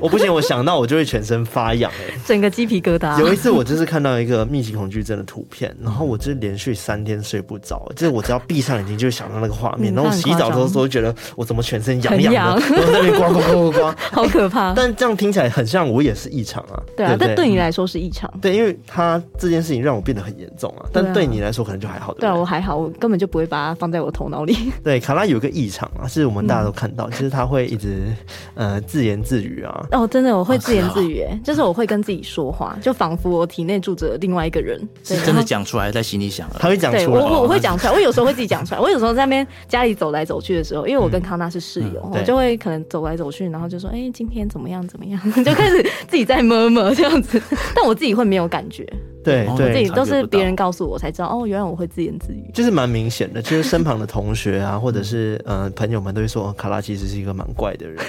[0.00, 3.18] 我不行，我想到我就会全身发痒，哎，整个鸡皮疙瘩。
[3.20, 9.92] 有一次我就是看到一个密集恐惧症的图片，然后我就连续三天睡不着，就是我只要闭上眼睛，就会想到那个画面。
[9.94, 14.72] 然后我洗澡的时候，觉得我怎么全身痒痒的，然后在那边刮刮刮刮刮，好可怕。
[14.74, 16.80] 但这样听起来很像我也是异常啊。
[16.96, 18.32] 对啊，但对你来说是异常。
[18.40, 20.86] 对，因为他这件事情让我变得很严重啊。
[20.92, 22.14] 但对你来说可能就还好。
[22.14, 24.56] 对啊，我还好，我根本就不会把它放在我头脑里。
[24.84, 28.14] 对，卡拉有一个异常啊，是我们大家都看到，就是他会一直
[28.54, 29.86] 呃自言自语啊。
[29.92, 34.80] 哦，真的，我会自言自语，哎，就是我会跟自己说话，就仿佛我体内住着另外一个人。
[35.02, 36.48] 是真的讲出来，在心里想。
[36.60, 38.12] 他会讲出来，我我会讲出来， 我有。
[38.12, 38.80] 时候会自己讲出来。
[38.80, 44.86] 我有时候在那边家里走来走去的时候，因为我跟康纳是室友，嗯、我就会可能走来走去，然后就说：“哎、欸，今天怎么样？
[44.86, 47.40] 怎么样？”就开始自己在 murmur 这样子。
[47.74, 48.86] 但我自己会没有感觉。
[49.22, 51.28] 对对，我自己都是别人告诉我才知道。
[51.28, 53.40] 哦，原来我会自言自语，就是蛮明显的。
[53.40, 58.04] 就是身旁的同学啊，或者是呃朋友们都会说，卡拉其实是一个蛮怪的人，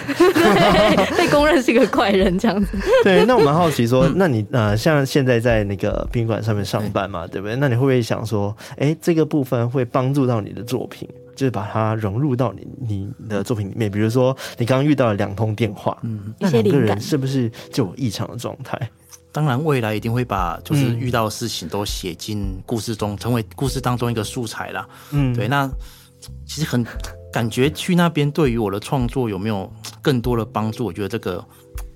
[1.17, 2.77] 被公认是一个怪人这样子。
[3.03, 7.55] 对，那我蛮好奇说，那你呃像现在在那个宾馆上面上班嘛，对不对？
[7.57, 13.91] 那你会不会想说，哎，这个部分会帮助到你的作品，就是把它融入到你你的作品里面？
[13.91, 18.89] 比如说你刚刚遇到了两通电话，嗯，那两个人是不是就有异常的状态？
[19.33, 24.87] 当然，未来一定会把就是遇到的事情都写进故事中，嗯、成为故事当中一个素材啦。
[25.09, 25.47] 嗯，对。
[25.47, 25.67] 那
[26.45, 26.85] 其实很
[27.33, 29.69] 感觉去那边对于我的创作有没有
[30.03, 30.85] 更多的帮助？
[30.85, 31.43] 我觉得这个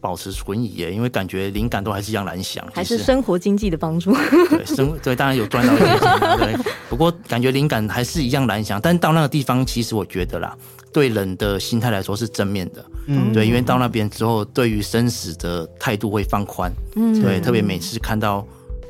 [0.07, 2.65] 保持存疑耶，因为感觉灵感都还是一样难想。
[2.73, 4.13] 还是生活经济的帮助？
[4.49, 6.57] 对，生对当然有赚到一些钱，对。
[6.89, 8.79] 不过感觉灵感还是一样难想。
[8.79, 10.57] 但到那个地方，其实我觉得啦。
[10.93, 18.47] 对人的心态来说是正面的，嗯，对，因为到那边之后，对于生死的态度会放宽，嗯，对，特别每次看到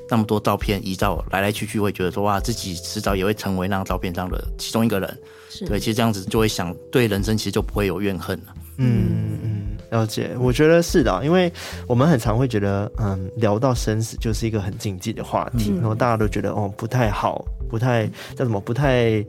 [0.08, 11.52] 那么多照片遗照来来去去，会觉得说哇，自己迟早也会成为那张照片上的其中一个人，是对，其实这样子就会想，对人生其实就不会有怨恨了，嗯嗯，了解，我觉得是的，因为
[11.88, 19.24] 我们很常会觉得，嗯，聊到生死就是一个很禁忌的话题，嗯，然后大家都觉得哦不太好，不太叫什么，不太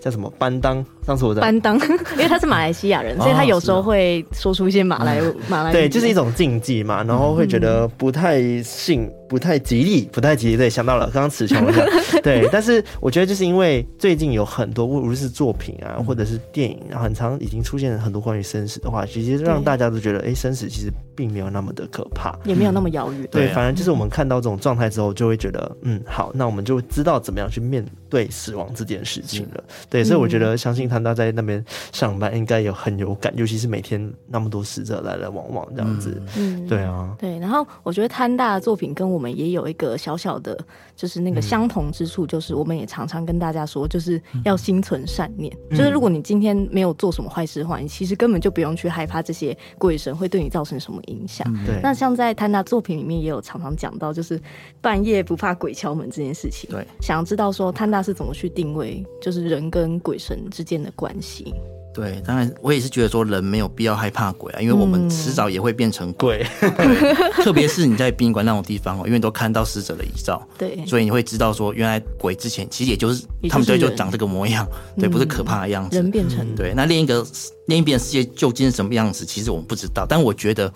[0.00, 0.84] 叫什么担当。
[1.06, 1.78] 上次我在班当，
[2.16, 5.70] 因为他是马来西亚人，所以他有时候会说出一些马来马来。
[5.70, 10.56] 对，就是一种禁忌嘛，然后会觉得不太信、不太吉利、不太吉利。
[10.56, 11.86] 对，想到了，刚刚词穷了。
[12.22, 23.28] 对，但是我觉得就是因为最近有很多，无论是作品啊，或者是电影，然后很常已经出现很多关于生死的话，其实让大家都觉得，哎，生死其实并没有那么的可怕，也没有那么遥远。
[23.30, 29.62] 对，反而就是我们看到这种状态之后，就会觉得，嗯，好，那我们就知道怎么样去面对死亡这件事情了。
[29.90, 30.93] 对，所以我觉得相信。
[30.94, 36.22] 看他在那边上班，应该有很有感，尤其是每天那么多死者来来往往这样子。
[36.36, 37.36] 嗯，对啊，对。
[37.40, 40.56] 然后我觉得摊大的作品跟我们也有一个小小的，
[40.94, 45.52] 就是那个相同之处，就是我们也常常跟大家说，就是要心存善念。
[45.70, 51.44] 嗯、就是如果你今天没有做什么坏事的话，你其实根本就不用去害怕这些鬼神会对你造成什么影响。
[51.66, 51.80] 对、嗯。
[51.82, 54.40] 那像在摊大作品里面也有常常讲到，就是
[54.80, 56.70] 半夜不怕鬼敲门这件事情。
[56.70, 56.86] 对。
[57.00, 61.54] 想要知道说摊大是怎么去定位，就是人跟鬼神之间的关系，
[61.94, 66.44] 对，当然我也是觉得说人没有必要害怕鬼啊，因为我们迟早也会变成鬼。
[66.60, 74.66] 对， 特别是你在殡仪馆那种地方哦，因为都看到死者的遗照，对，所以你会知道说，原来鬼之前其实也就是他们对就长这个模样，
[74.98, 75.96] 对，不是可怕的样子。
[75.96, 77.24] 人变成对，那另一个
[77.66, 80.04] 另一边世界究竟是什么样子，其实我们不知道。
[80.08, 80.72] 但我觉得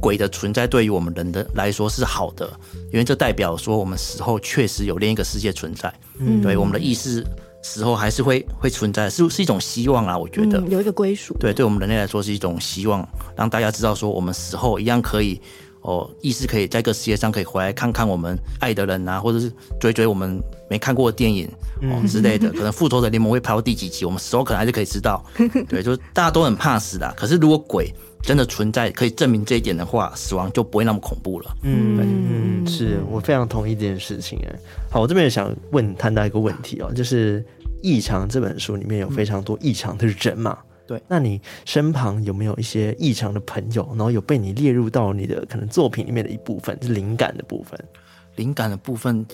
[0.00, 2.48] 鬼的存在对于我们人的来说是好的，
[2.92, 5.92] 因为这代表说我们死后确实有另一个世界存在。
[6.18, 7.24] 嗯，对，我们的意识。
[7.62, 11.36] 时候还是会会存在，是是一种希望啊，我觉得、嗯、有一个归属。
[11.38, 15.40] 对，对我们人类来说是一种希望，让大家知道说我们死后一样可以
[15.88, 21.48] 哦，意思可以在这个世界上可以回来看看我们爱的人啊，或者是追追我们没看过的电影
[21.80, 22.50] 哦之类的。
[22.52, 25.24] 可能复仇者联盟会拍到第几集，我们死后可能还是可以知道。
[25.66, 27.90] 对，就是大家都很怕死的，可是如果鬼
[28.22, 31.56] 真的存在，可以证明这一点的话，死亡就不会那么恐怖了。
[31.62, 34.58] 嗯，嗯，是我非常同意这件事情哎。
[34.90, 37.44] 好，我这边也想问探到一个问题哦，就是。
[37.80, 40.58] 异常这本书里面有非常多异常的人嘛？
[40.88, 47.78] 对，那你身旁有没有一些异常的朋友，然后有被你列入到你的可能作品里面的一部分，是灵感的部分？
[48.36, 49.26] 灵感的部分，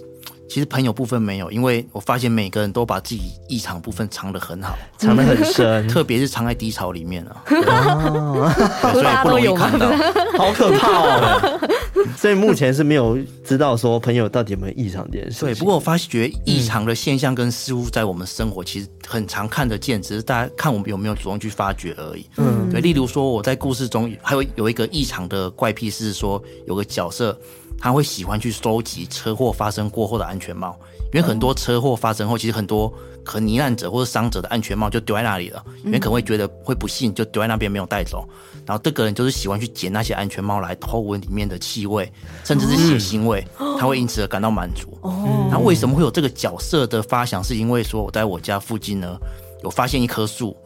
[0.48, 9.90] 其实朋友部分没有，因为我发现每个人都把自己异常部分藏得很好，藏得很深，特别是藏在低潮里面啊， 啊所以不容易看到，
[10.38, 11.60] 好可怕哦。
[12.16, 15.40] 所以目前是没有知道说朋友到底有没有异常这件事。
[15.40, 22.26] 对，不过我发觉异常的现象跟事物在我们生活其实很常看得见，只是大家看我们有没有主动去发掘而已。
[22.36, 22.80] 嗯，对。
[22.80, 27.38] 例如说我在故事中还有有一个异常的怪癖是说，有个角色
[27.78, 30.78] 他会喜欢去收集车祸发生过后的安全帽，
[31.12, 38.26] 因为很多车祸发生后，其实很多可能罹难者或者伤者的安全帽就丢在那里了，因为可能会觉得会不幸就丢在那边没有带走。
[38.66, 42.10] 然后这个人就是喜欢去捡那些安全帽来偷闻里面的气味，
[42.44, 44.96] 甚至是血腥味，哦、他会因此而感到满足。
[45.02, 47.44] 哦，那为什么会有这个角色的发想？
[47.44, 49.18] 是因为说我在我家附近呢，
[49.62, 50.56] 有发现一棵树，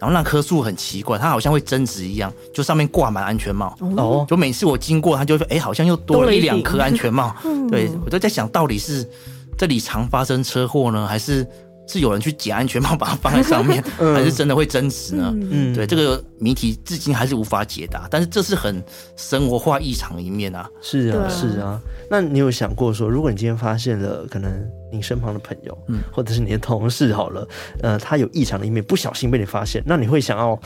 [0.00, 3.76] 然后那棵树很奇怪，它好像会增值一样，就上面挂满安全帽。
[3.96, 7.34] 哦，就每次我经过，它就会说：“哎，好像又多了一两颗安全帽。”
[7.70, 9.08] 对，我就在想到底是
[9.56, 11.46] 这里常发生车祸呢，还是？
[11.88, 15.34] 是有人去解安全帽把它放在上面， 嗯、还是真的会真实呢？
[15.50, 18.06] 嗯，对，这个谜题至今还是无法解答。
[18.10, 18.80] 但是这是很
[19.16, 20.68] 生活化异常的一面啊！
[20.82, 21.80] 是啊，是啊。
[22.10, 24.50] 那你有想过说，如果你今天发现了可能
[24.92, 27.48] 你身旁的朋友，嗯，或者是你的同事好了，
[27.82, 30.60] 呃，他有异常的一面，不小心被你发现，那你会想要？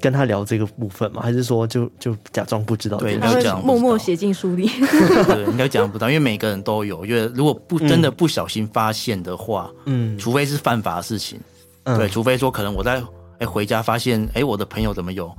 [0.00, 1.20] 跟他聊这个部分吗？
[1.22, 2.96] 还是说就就假装不知道？
[2.98, 4.66] 对，应该讲默默写进书里。
[5.28, 7.04] 对，应该讲不到，因为每个人都有。
[7.04, 11.38] 因为如果不真的不小心发现的话，嗯，除非是犯法的事情，
[11.84, 13.02] 嗯、对，除非说可能我在
[13.38, 15.30] 哎回家发现哎我的朋友怎么有。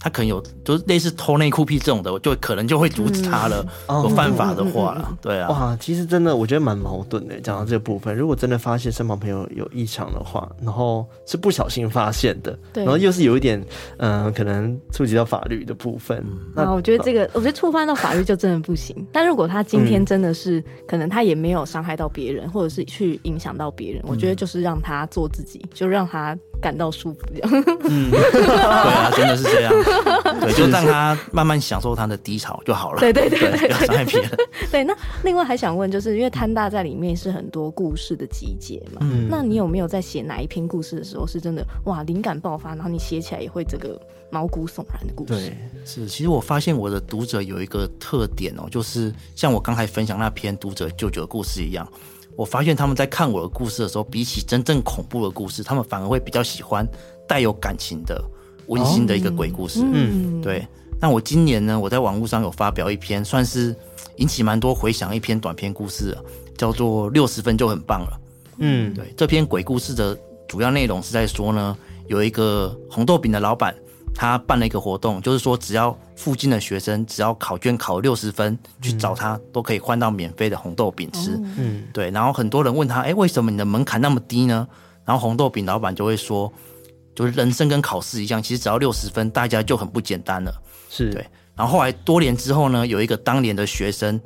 [0.00, 3.62] 他可能有，就是类似偷内裤癖这种的，我就可能就会阻止他了。
[3.88, 5.48] 有、嗯、犯法的话了，对啊。
[5.50, 7.38] 哇，其实真的我觉得蛮矛盾的。
[7.40, 13.62] 讲到这个部分，如果真的发现身旁朋友有异常的话，然后是不小心发现的，然后又是有一点，
[13.98, 16.24] 嗯、呃，可能触及到法律的部分。
[16.54, 19.06] 那、嗯、我觉得这个，我觉得触犯到法律就真的不行。
[19.12, 26.34] 但如果他今天真的是，嗯、可能他也没有伤害到别人，或者是去影响到别人，我觉得就是让他做自己，就让他。
[26.60, 27.64] 感到舒服，这样。
[27.88, 29.72] 嗯， 对啊，真的是这样。
[30.40, 33.00] 对，就让他慢慢享受他的低潮就好了。
[33.00, 34.30] 对对对，对，不要伤害别人。
[34.70, 34.94] 对，那
[35.24, 38.98] 另外还想问，就是因为贪大在里面是很多故事的集结嘛？
[39.00, 39.26] 嗯。
[39.30, 45.32] 那你有没有在写哪一篇故事的时候，是真的哇灵感爆发，然后你写起来也会这个毛骨悚然的故事？
[45.34, 46.06] 对，是。
[46.06, 51.86] 其实我发现我的读者有一个特点哦，就是像我刚才分享那篇读者舅舅的故事一样。
[52.40, 56.88] 我发现他们在看我的故事的时候，比起真正恐怖的故事，他们反而会比较喜欢
[57.28, 58.18] 带有感情的、
[58.68, 59.82] 温馨的一个鬼故事。
[59.84, 60.66] 嗯，对。
[60.98, 63.76] 那我今年呢，我在网络上有发表一篇，算是
[64.16, 66.16] 引起蛮多回响一篇短篇故事，
[66.56, 68.18] 叫做《六十分就很棒了》。
[68.56, 69.12] 嗯，对。
[69.18, 71.76] 这篇鬼故事的主要内容是在说呢，
[72.06, 73.76] 有一个红豆饼的老板。
[74.14, 81.40] 他办了一个活动，就是说只要附近的学生只要考卷考六十分，去找他都可以换到免费的红豆饼吃。
[81.56, 82.10] 嗯，对。
[82.10, 84.66] 然后很多人问他，哎，为什么你的门槛那么低呢？
[85.04, 86.52] 然后红豆饼老板就会说，
[87.14, 90.52] 就是人生跟考试一样，其实只要六十分，大家就很不简单了。
[90.88, 91.26] 是对。
[91.56, 94.20] 然后后来多年之后呢，有一个当年的学生，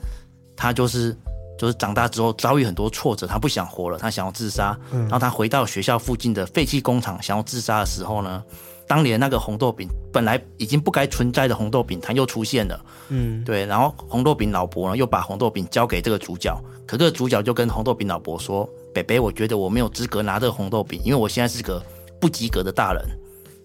[0.56, 1.16] 他就是
[1.58, 4.76] 就是长大之后遭遇很多挫折，他不想活了，他想要自杀。
[4.90, 5.00] 嗯。
[5.02, 8.42] 然后他回到学校附近的废弃工厂，想要自杀的时候呢，
[8.86, 12.84] 当年那个红豆饼本来已经不该存在的红豆饼，它又出现了。
[13.08, 13.64] 嗯，对。
[13.64, 16.54] 然后红豆饼老伯呢，又把红豆饼交给这个主角。
[16.86, 21.82] 可这个主角就跟红豆饼老伯说：“北北，我觉得我没有资格拿这个红豆饼，因为我现在是个
[22.20, 23.02] 不及格的大人。”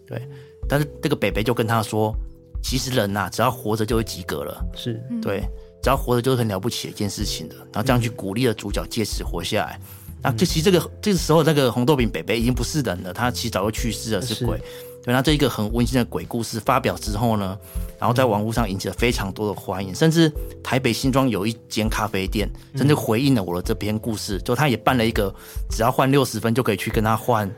[0.07, 0.21] 对。
[0.69, 2.15] 但是这个北北就跟他说
[2.63, 4.65] ：“其实人呐、啊，只要活着就会及格了。
[4.73, 5.41] 是对，
[5.83, 7.55] 只要活着就是很了不起的一件事情的。
[7.55, 9.79] 然后这样去鼓励了主角，借此活下来。”
[10.21, 14.57] 那这其实这个这个时候，那个红豆饼北北已经不是人了，他其实早就去世了，是鬼。
[14.57, 14.63] 是
[15.03, 17.57] 对，那这一个很温馨的鬼故事发表之后呢，
[17.97, 20.31] 然后在网络上引起了非常多的欢迎，甚至
[20.63, 25.33] 台北新庄有一间咖啡店，甚至回应了我的这篇故事，就他也办了一个
[25.69, 27.49] 只要换六十分就可以去跟他换。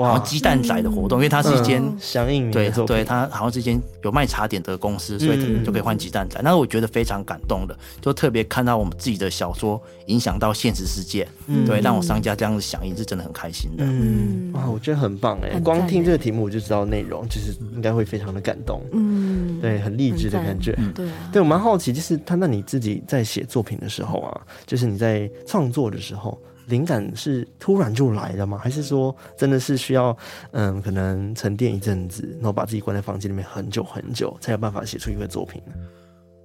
[0.00, 6.40] 哇，鸡蛋仔的活动，因为它是一间响应对对，它好像是一间有卖茶点的公司，所以就可以换鸡蛋仔。
[6.42, 11.28] 那我觉得非常感动的，就特别看到我们自己的小说影响到现实世界，
[11.66, 13.84] 对，让我商家这样子响应是真的很开心的。
[13.86, 18.80] 嗯，哇，我觉得很棒哎，光听这个题目我就知道内容，就是应该会非常的感动。
[18.92, 20.72] 嗯，对，很励志的感觉。
[20.94, 26.40] 对啊，对我蛮好奇，就是他那你自己在写作品的时候啊，就是你在创作的时候。
[26.70, 28.58] 灵感是突然就来了吗？
[28.62, 30.16] 还是说真的是需要
[30.52, 35.72] 嗯，可能沉淀一阵子，然后把自己关在房间里面很久很久，才有办法写出一个作品呢？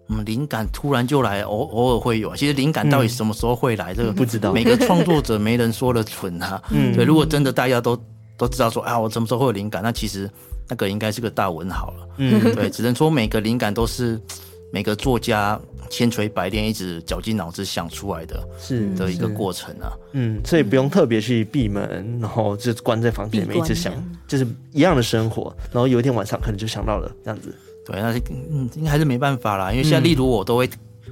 [0.09, 2.35] 嗯，灵感突然就来，偶偶尔会有。
[2.35, 4.51] 其实灵感到底什么时候会来，嗯、这个不知道。
[4.51, 6.61] 每个创作者没人说了准啊。
[6.69, 7.05] 嗯，对。
[7.05, 7.97] 如果真的大家都
[8.37, 10.29] 都知道说啊，我什么时候会有灵感，那其实
[10.67, 12.07] 那个应该是个大问号了。
[12.17, 12.69] 嗯，对。
[12.69, 14.19] 只能说每个灵感都是
[14.71, 15.59] 每个作家。
[15.95, 19.93] 千锤百炼，一直绞尽脑汁想出来的，是的一个过程啊。
[20.11, 23.93] 嗯，所以不用特别去闭门，然后就关在房间里面一直想，
[24.27, 25.55] 就是一样的生活。
[25.71, 27.55] 然后有一天晚上，可能就想到了这样子。
[27.85, 28.11] 对，那
[28.51, 29.71] 嗯，应该还是没办法啦。
[29.71, 30.69] 因为现在，例如我都会，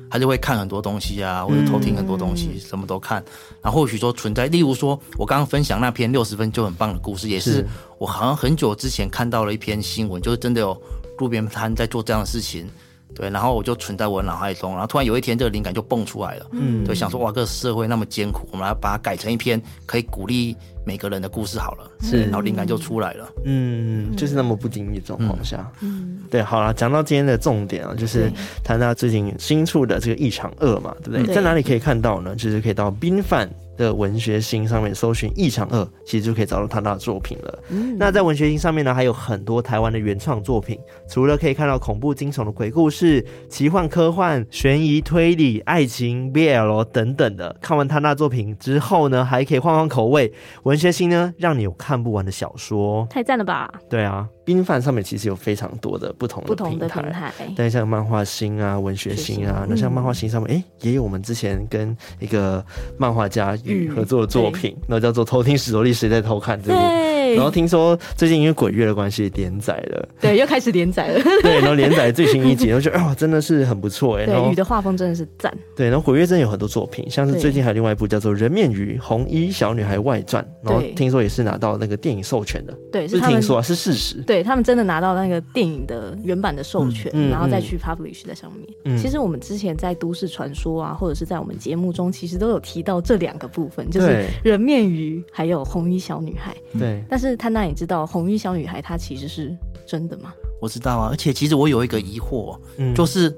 [0.10, 3.24] 还是会看很多东西啊，或者偷听很多东西，什么都看。
[3.62, 7.66] 然后或许说存在，例如说我刚刚分享那篇六十分就很棒的故事，也是
[7.98, 10.78] 我好像很久之前看到了一篇新闻，就是真的有
[11.20, 12.68] 路边摊在做这样的事情。
[13.16, 16.48] 对，然后我就存在我的脑海中，然后突然有一天，这个灵感就蹦出来了。
[16.52, 20.56] 嗯，对，想说哇，这个社会那么艰苦，我们来把它改成一篇可以鼓励
[20.86, 21.90] 每个人的故事好了。
[22.02, 23.30] 是，然后灵感就出来了。
[23.46, 25.72] 嗯，就是那么不经意状况下。
[25.82, 28.32] 嗯，对，好了，讲到今天的重点啊，就是
[28.64, 31.24] 谈到最近新出的这个《一场恶》嘛，对不对？
[31.24, 32.36] 对，在哪里可以看到呢？
[32.36, 37.64] 就是可以到宾范的文学星上面搜寻《异常二》，其实就可以找到他的作品了。
[37.70, 47.56] 嗯，那在文学星上面呢，还有很多台湾的原创作品，除了可以看到恐怖惊悚的鬼故事、奇幻科幻、悬疑推理、爱情 BL 等等的。
[47.62, 50.32] 看完他那作品之后呢，还可以换换口味，
[50.64, 53.72] 文学星呢，让你有看不完的小说，太赞了吧？
[53.90, 54.28] 对啊。
[54.46, 62.62] 冰饭上面其实有非常多的不同的平台，平台但像漫画星啊、文学星啊，那、嗯、像漫画星上面，哎、欸，也有我们之前跟一个
[62.98, 67.13] 漫画家与合作的作品，那、嗯、叫做《偷听史多利谁在偷看》这部。
[67.34, 67.38] 对。
[67.38, 71.24] 然后听说最近因为鬼月的关系连载了，对，又开始连载了。
[71.42, 74.26] 对，然后连载最新一集，然后就啊、 哦，真的是很不错哎。
[74.26, 75.54] 对，雨的画风真的是赞。
[75.76, 82.74] 对，然后鬼月真的有很多作品，像是最近还有另外一部叫做《人面鱼红衣小女孩外传》，然后听说也是拿到那个电影授权的。
[82.92, 84.22] 对，是听说啊，是事实。
[84.22, 88.68] 对他们真的拿到那个电影的原版的授权，嗯嗯、然后再去 publish 在上面。
[88.86, 96.56] 嗯、其实我们之前在都市传说啊，或者是在我们节目中，其实都有提到这两个部分，就是人面鱼还有红衣小女孩。
[96.78, 99.56] 对，但是他那也知道红衣小女孩她其实是
[99.88, 100.34] 真的吗？
[100.62, 103.36] 我知道啊，而且其实我有一个疑惑，嗯、就是。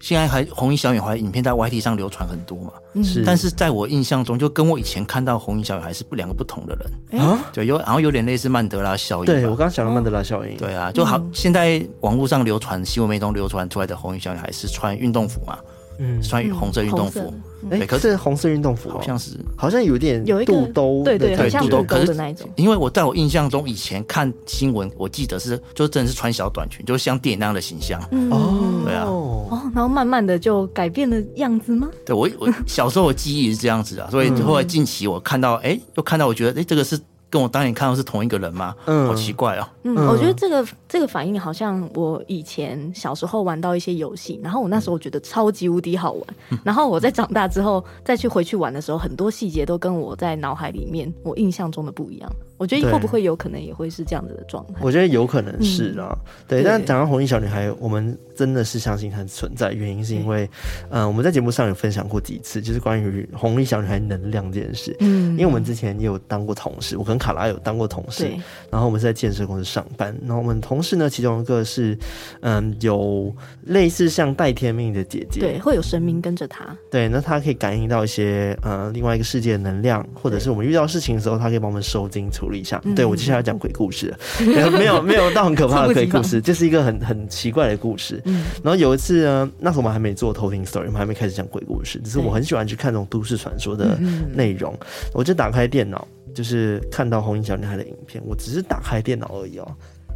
[0.00, 2.74] 现在还红衣小女孩影片在 YT 上流传很多嘛？
[3.02, 7.42] 是，但是在我印象中，就跟我以前看到红衣小女孩是不两个不同的人啊。
[7.54, 9.24] 对，有然后有点类似曼德拉效应。
[9.24, 10.58] 对，我刚刚讲了曼德拉效应。
[10.58, 11.18] 对啊，就好。
[11.32, 15.58] 现在网络上流传新闻媒中流传出来的红衣小女孩是穿运动服嘛？
[15.98, 17.32] 嗯，穿红色运动服。
[17.70, 22.46] 哎，可是红色运动服好像是，好像有点有一肚兜，对对，对像肚兜的那一种。
[22.56, 27.98] 因为我在我印象中，以前看新闻，我记得是就真的是穿小短裙，就像电影那样的形象。
[28.30, 31.88] 哦，对啊，哦，然后慢慢的就改变了样子吗？
[32.04, 37.00] 对，我我小时候的记忆是这样子啊，所以后来近期我看到，哎，又看到，我觉得，哎，这个是。
[37.34, 38.76] 跟我当年看到是同一个人吗？
[38.86, 39.66] 嗯，好奇怪哦。
[39.82, 52.30] 嗯，我觉得这个这个反应好像我以前小时候玩到一些游戏，然后我那时候觉得超级无敌好玩，嗯、然后我在长大之后再去回去玩的时候，很多细节都跟我在脑海里面我印象中的不一样。
[52.56, 54.74] 我觉得会不会有可能也会是这样子的状态？
[54.80, 56.62] 我觉得有可能是啊，嗯、对。
[56.62, 60.48] 对，但讲到红衣小女孩，我们真的是相信它存在，原因是因为，
[60.90, 64.96] 嗯、呃，我们在节目上有分享过几次，就是关于红衣小女孩能量这件事。
[65.00, 68.40] 嗯，因为我们之前也有当过同事，我跟卡拉有当过同事，对。
[68.70, 71.98] 然后我们是在建设公司上班，然后我们同事呢，其中一个是，
[72.40, 73.34] 嗯，有
[73.64, 82.78] 类似像带天命的姐姐，对，会有神明跟着她，对，那她可以感应到一些呃另外一个世界的能量，或者是我们遇到事情的时候，她可以帮我们收惊处理一下。
[82.94, 84.12] 对，我接下来要讲鬼故事，
[84.76, 88.20] 没有没有到很可怕的鬼故事，这是一个很很奇怪的故事。
[88.26, 93.98] 嗯，然后有一次呢，那时候我们还没做偷听 story，我们还没开始讲鬼故事，只是我很喜欢去看这种都市传说的
[94.34, 94.76] 内容。
[95.14, 99.66] 我就打开电脑，就是看到红衣小女孩的影片，我只是打开电脑而已哦，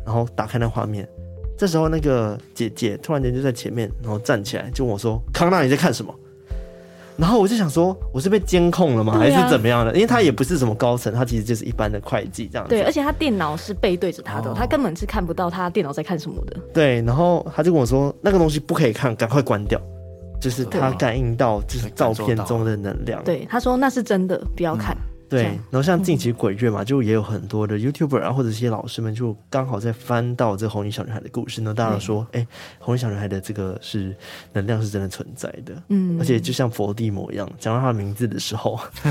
[0.04, 1.08] 然后打开那画面，
[1.56, 6.14] 这时候那个姐姐突然间就在前面，然后站起来就问我说：“康纳，你在看什么？”
[7.18, 9.14] 然后我就想说，我是被监控了吗？
[9.14, 9.92] 啊、还是怎么样的？
[9.94, 12.70] 因为他也不是什么高层，他其实就是一般的会计这样子。
[12.70, 16.56] 对，而且他电脑是背对着他的，哦、他根本是看不到他电脑在看什么的。
[16.72, 19.80] 对，然后他就跟我说，那个东西不可以看，赶快关掉。
[20.40, 23.20] 就是他感应到就是照片中的能量。
[23.24, 24.96] 对，他说那是真的，不要看。
[24.96, 31.74] 嗯对，然后像近期鬼月嘛，就也有很多的 YouTuber 啊，或者一些老师们，就刚好在翻到这红衣小女孩的故事呢。
[31.74, 32.46] 大家说，哎，
[32.78, 34.16] 红衣小女孩的这个是
[34.52, 38.80] 能量是真的存在的，嗯，而且就像佛地魔一样，讲到她的名字的时候，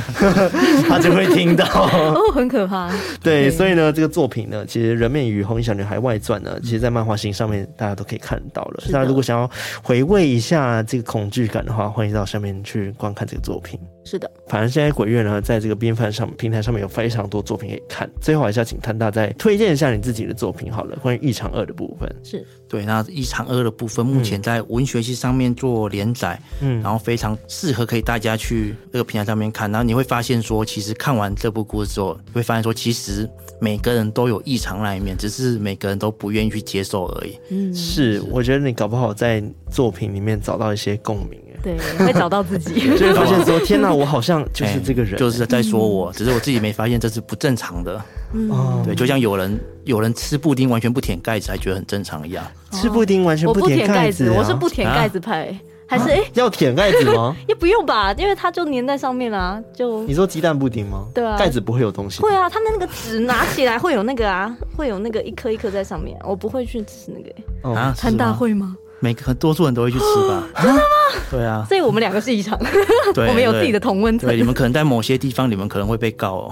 [0.90, 2.92] 他就会听到，哦，很可怕。
[3.22, 8.84] 对，所以呢，这个作品呢，其实《人面与红衣小女孩外传》呢，其实在漫画型上面大家都可以看到了。
[8.92, 9.50] 大家如果想要
[9.84, 13.80] 回味一下这个恐惧感的话，欢迎到上面去观看这个作品。
[14.08, 18.10] 是的，反正现在鬼月呢，在这个编番上平台上面有非常多作品可以看。
[18.22, 22.10] 最后还是要请谭大再推荐一下你自己的作品好了，关于《异常二》的部分。
[22.24, 29.70] 是对，那《异常二》的部分目前在文学系上面做连载，嗯，然后非常适合可以大家去这个平台上面看。
[29.70, 33.30] 然后你会发现说，其实看完这部故事之后，你会发现说，其实
[33.60, 37.38] 每个人都有异常那一面，只是每个人都不愿意去接受而已。
[37.50, 41.40] 嗯，是，我觉得你搞不好在作品里面找到一些共鸣。
[41.64, 48.02] 对，会找到自己， 就会发现说：“天哪，我好像就是这个人，就是在说我，只是我自己没发现这是不正常的。”
[48.34, 52.46] 嗯，对，就像有人有人吃布丁完全不舔盖子，还觉得很正常一样。
[52.72, 57.34] 吃布丁完全不舔盖子，我是不舔盖子派，还是哎要舔盖子吗？
[57.48, 59.62] 也不用吧，因为它就粘在上面啦。
[59.74, 61.06] 就你说鸡蛋布丁吗？
[61.14, 62.22] 对啊，盖子不会有东西。
[62.22, 66.20] 会啊，它的那个纸拿起来会有那个啊，会有那个一颗一颗在上面。
[66.26, 67.80] 我不会去吃那个。
[67.80, 68.76] 啊，潘大会吗？
[69.00, 70.44] 每个多数人都会去吃吧？
[70.62, 70.82] 真的吗？
[71.30, 72.58] 对啊，所以我们两个是一场，
[73.16, 74.30] 我们有自己的同温层。
[74.30, 76.52] 对，你们可能在某些地方，你们可能会被告哦。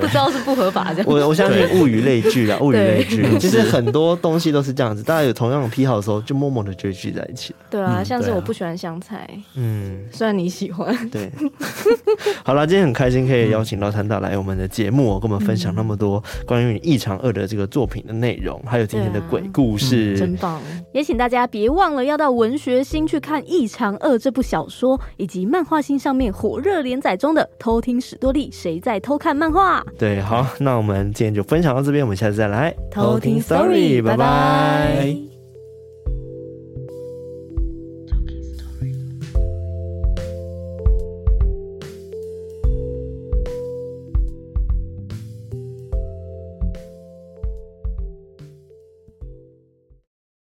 [0.00, 1.06] 不知道是不合法这样。
[1.06, 3.24] 我我相信物以类聚啊，物以类聚。
[3.38, 7.54] 其实很多东西都是这样子，大家有同样的癖好的时候，就默默的就聚在一起。
[7.68, 10.94] 对啊，像是我不喜欢香菜，嗯，虽然你喜欢。
[11.10, 11.30] 对。
[12.44, 20.60] 好了，今天很开心可以邀请到谭大来我们的节目，跟我们分享那么多关于《异常二》的这个作品的内容，还有今天的鬼故事，真棒！
[20.92, 29.80] 也请大家别忘了要到文学星去看《异常二》这部小说，以及漫画星上面火热连载中的《偷听史多利谁在偷看漫画》。
[29.98, 35.39] 对，好，那我们今天就分享到这边，我们下次再来偷听 story，拜拜。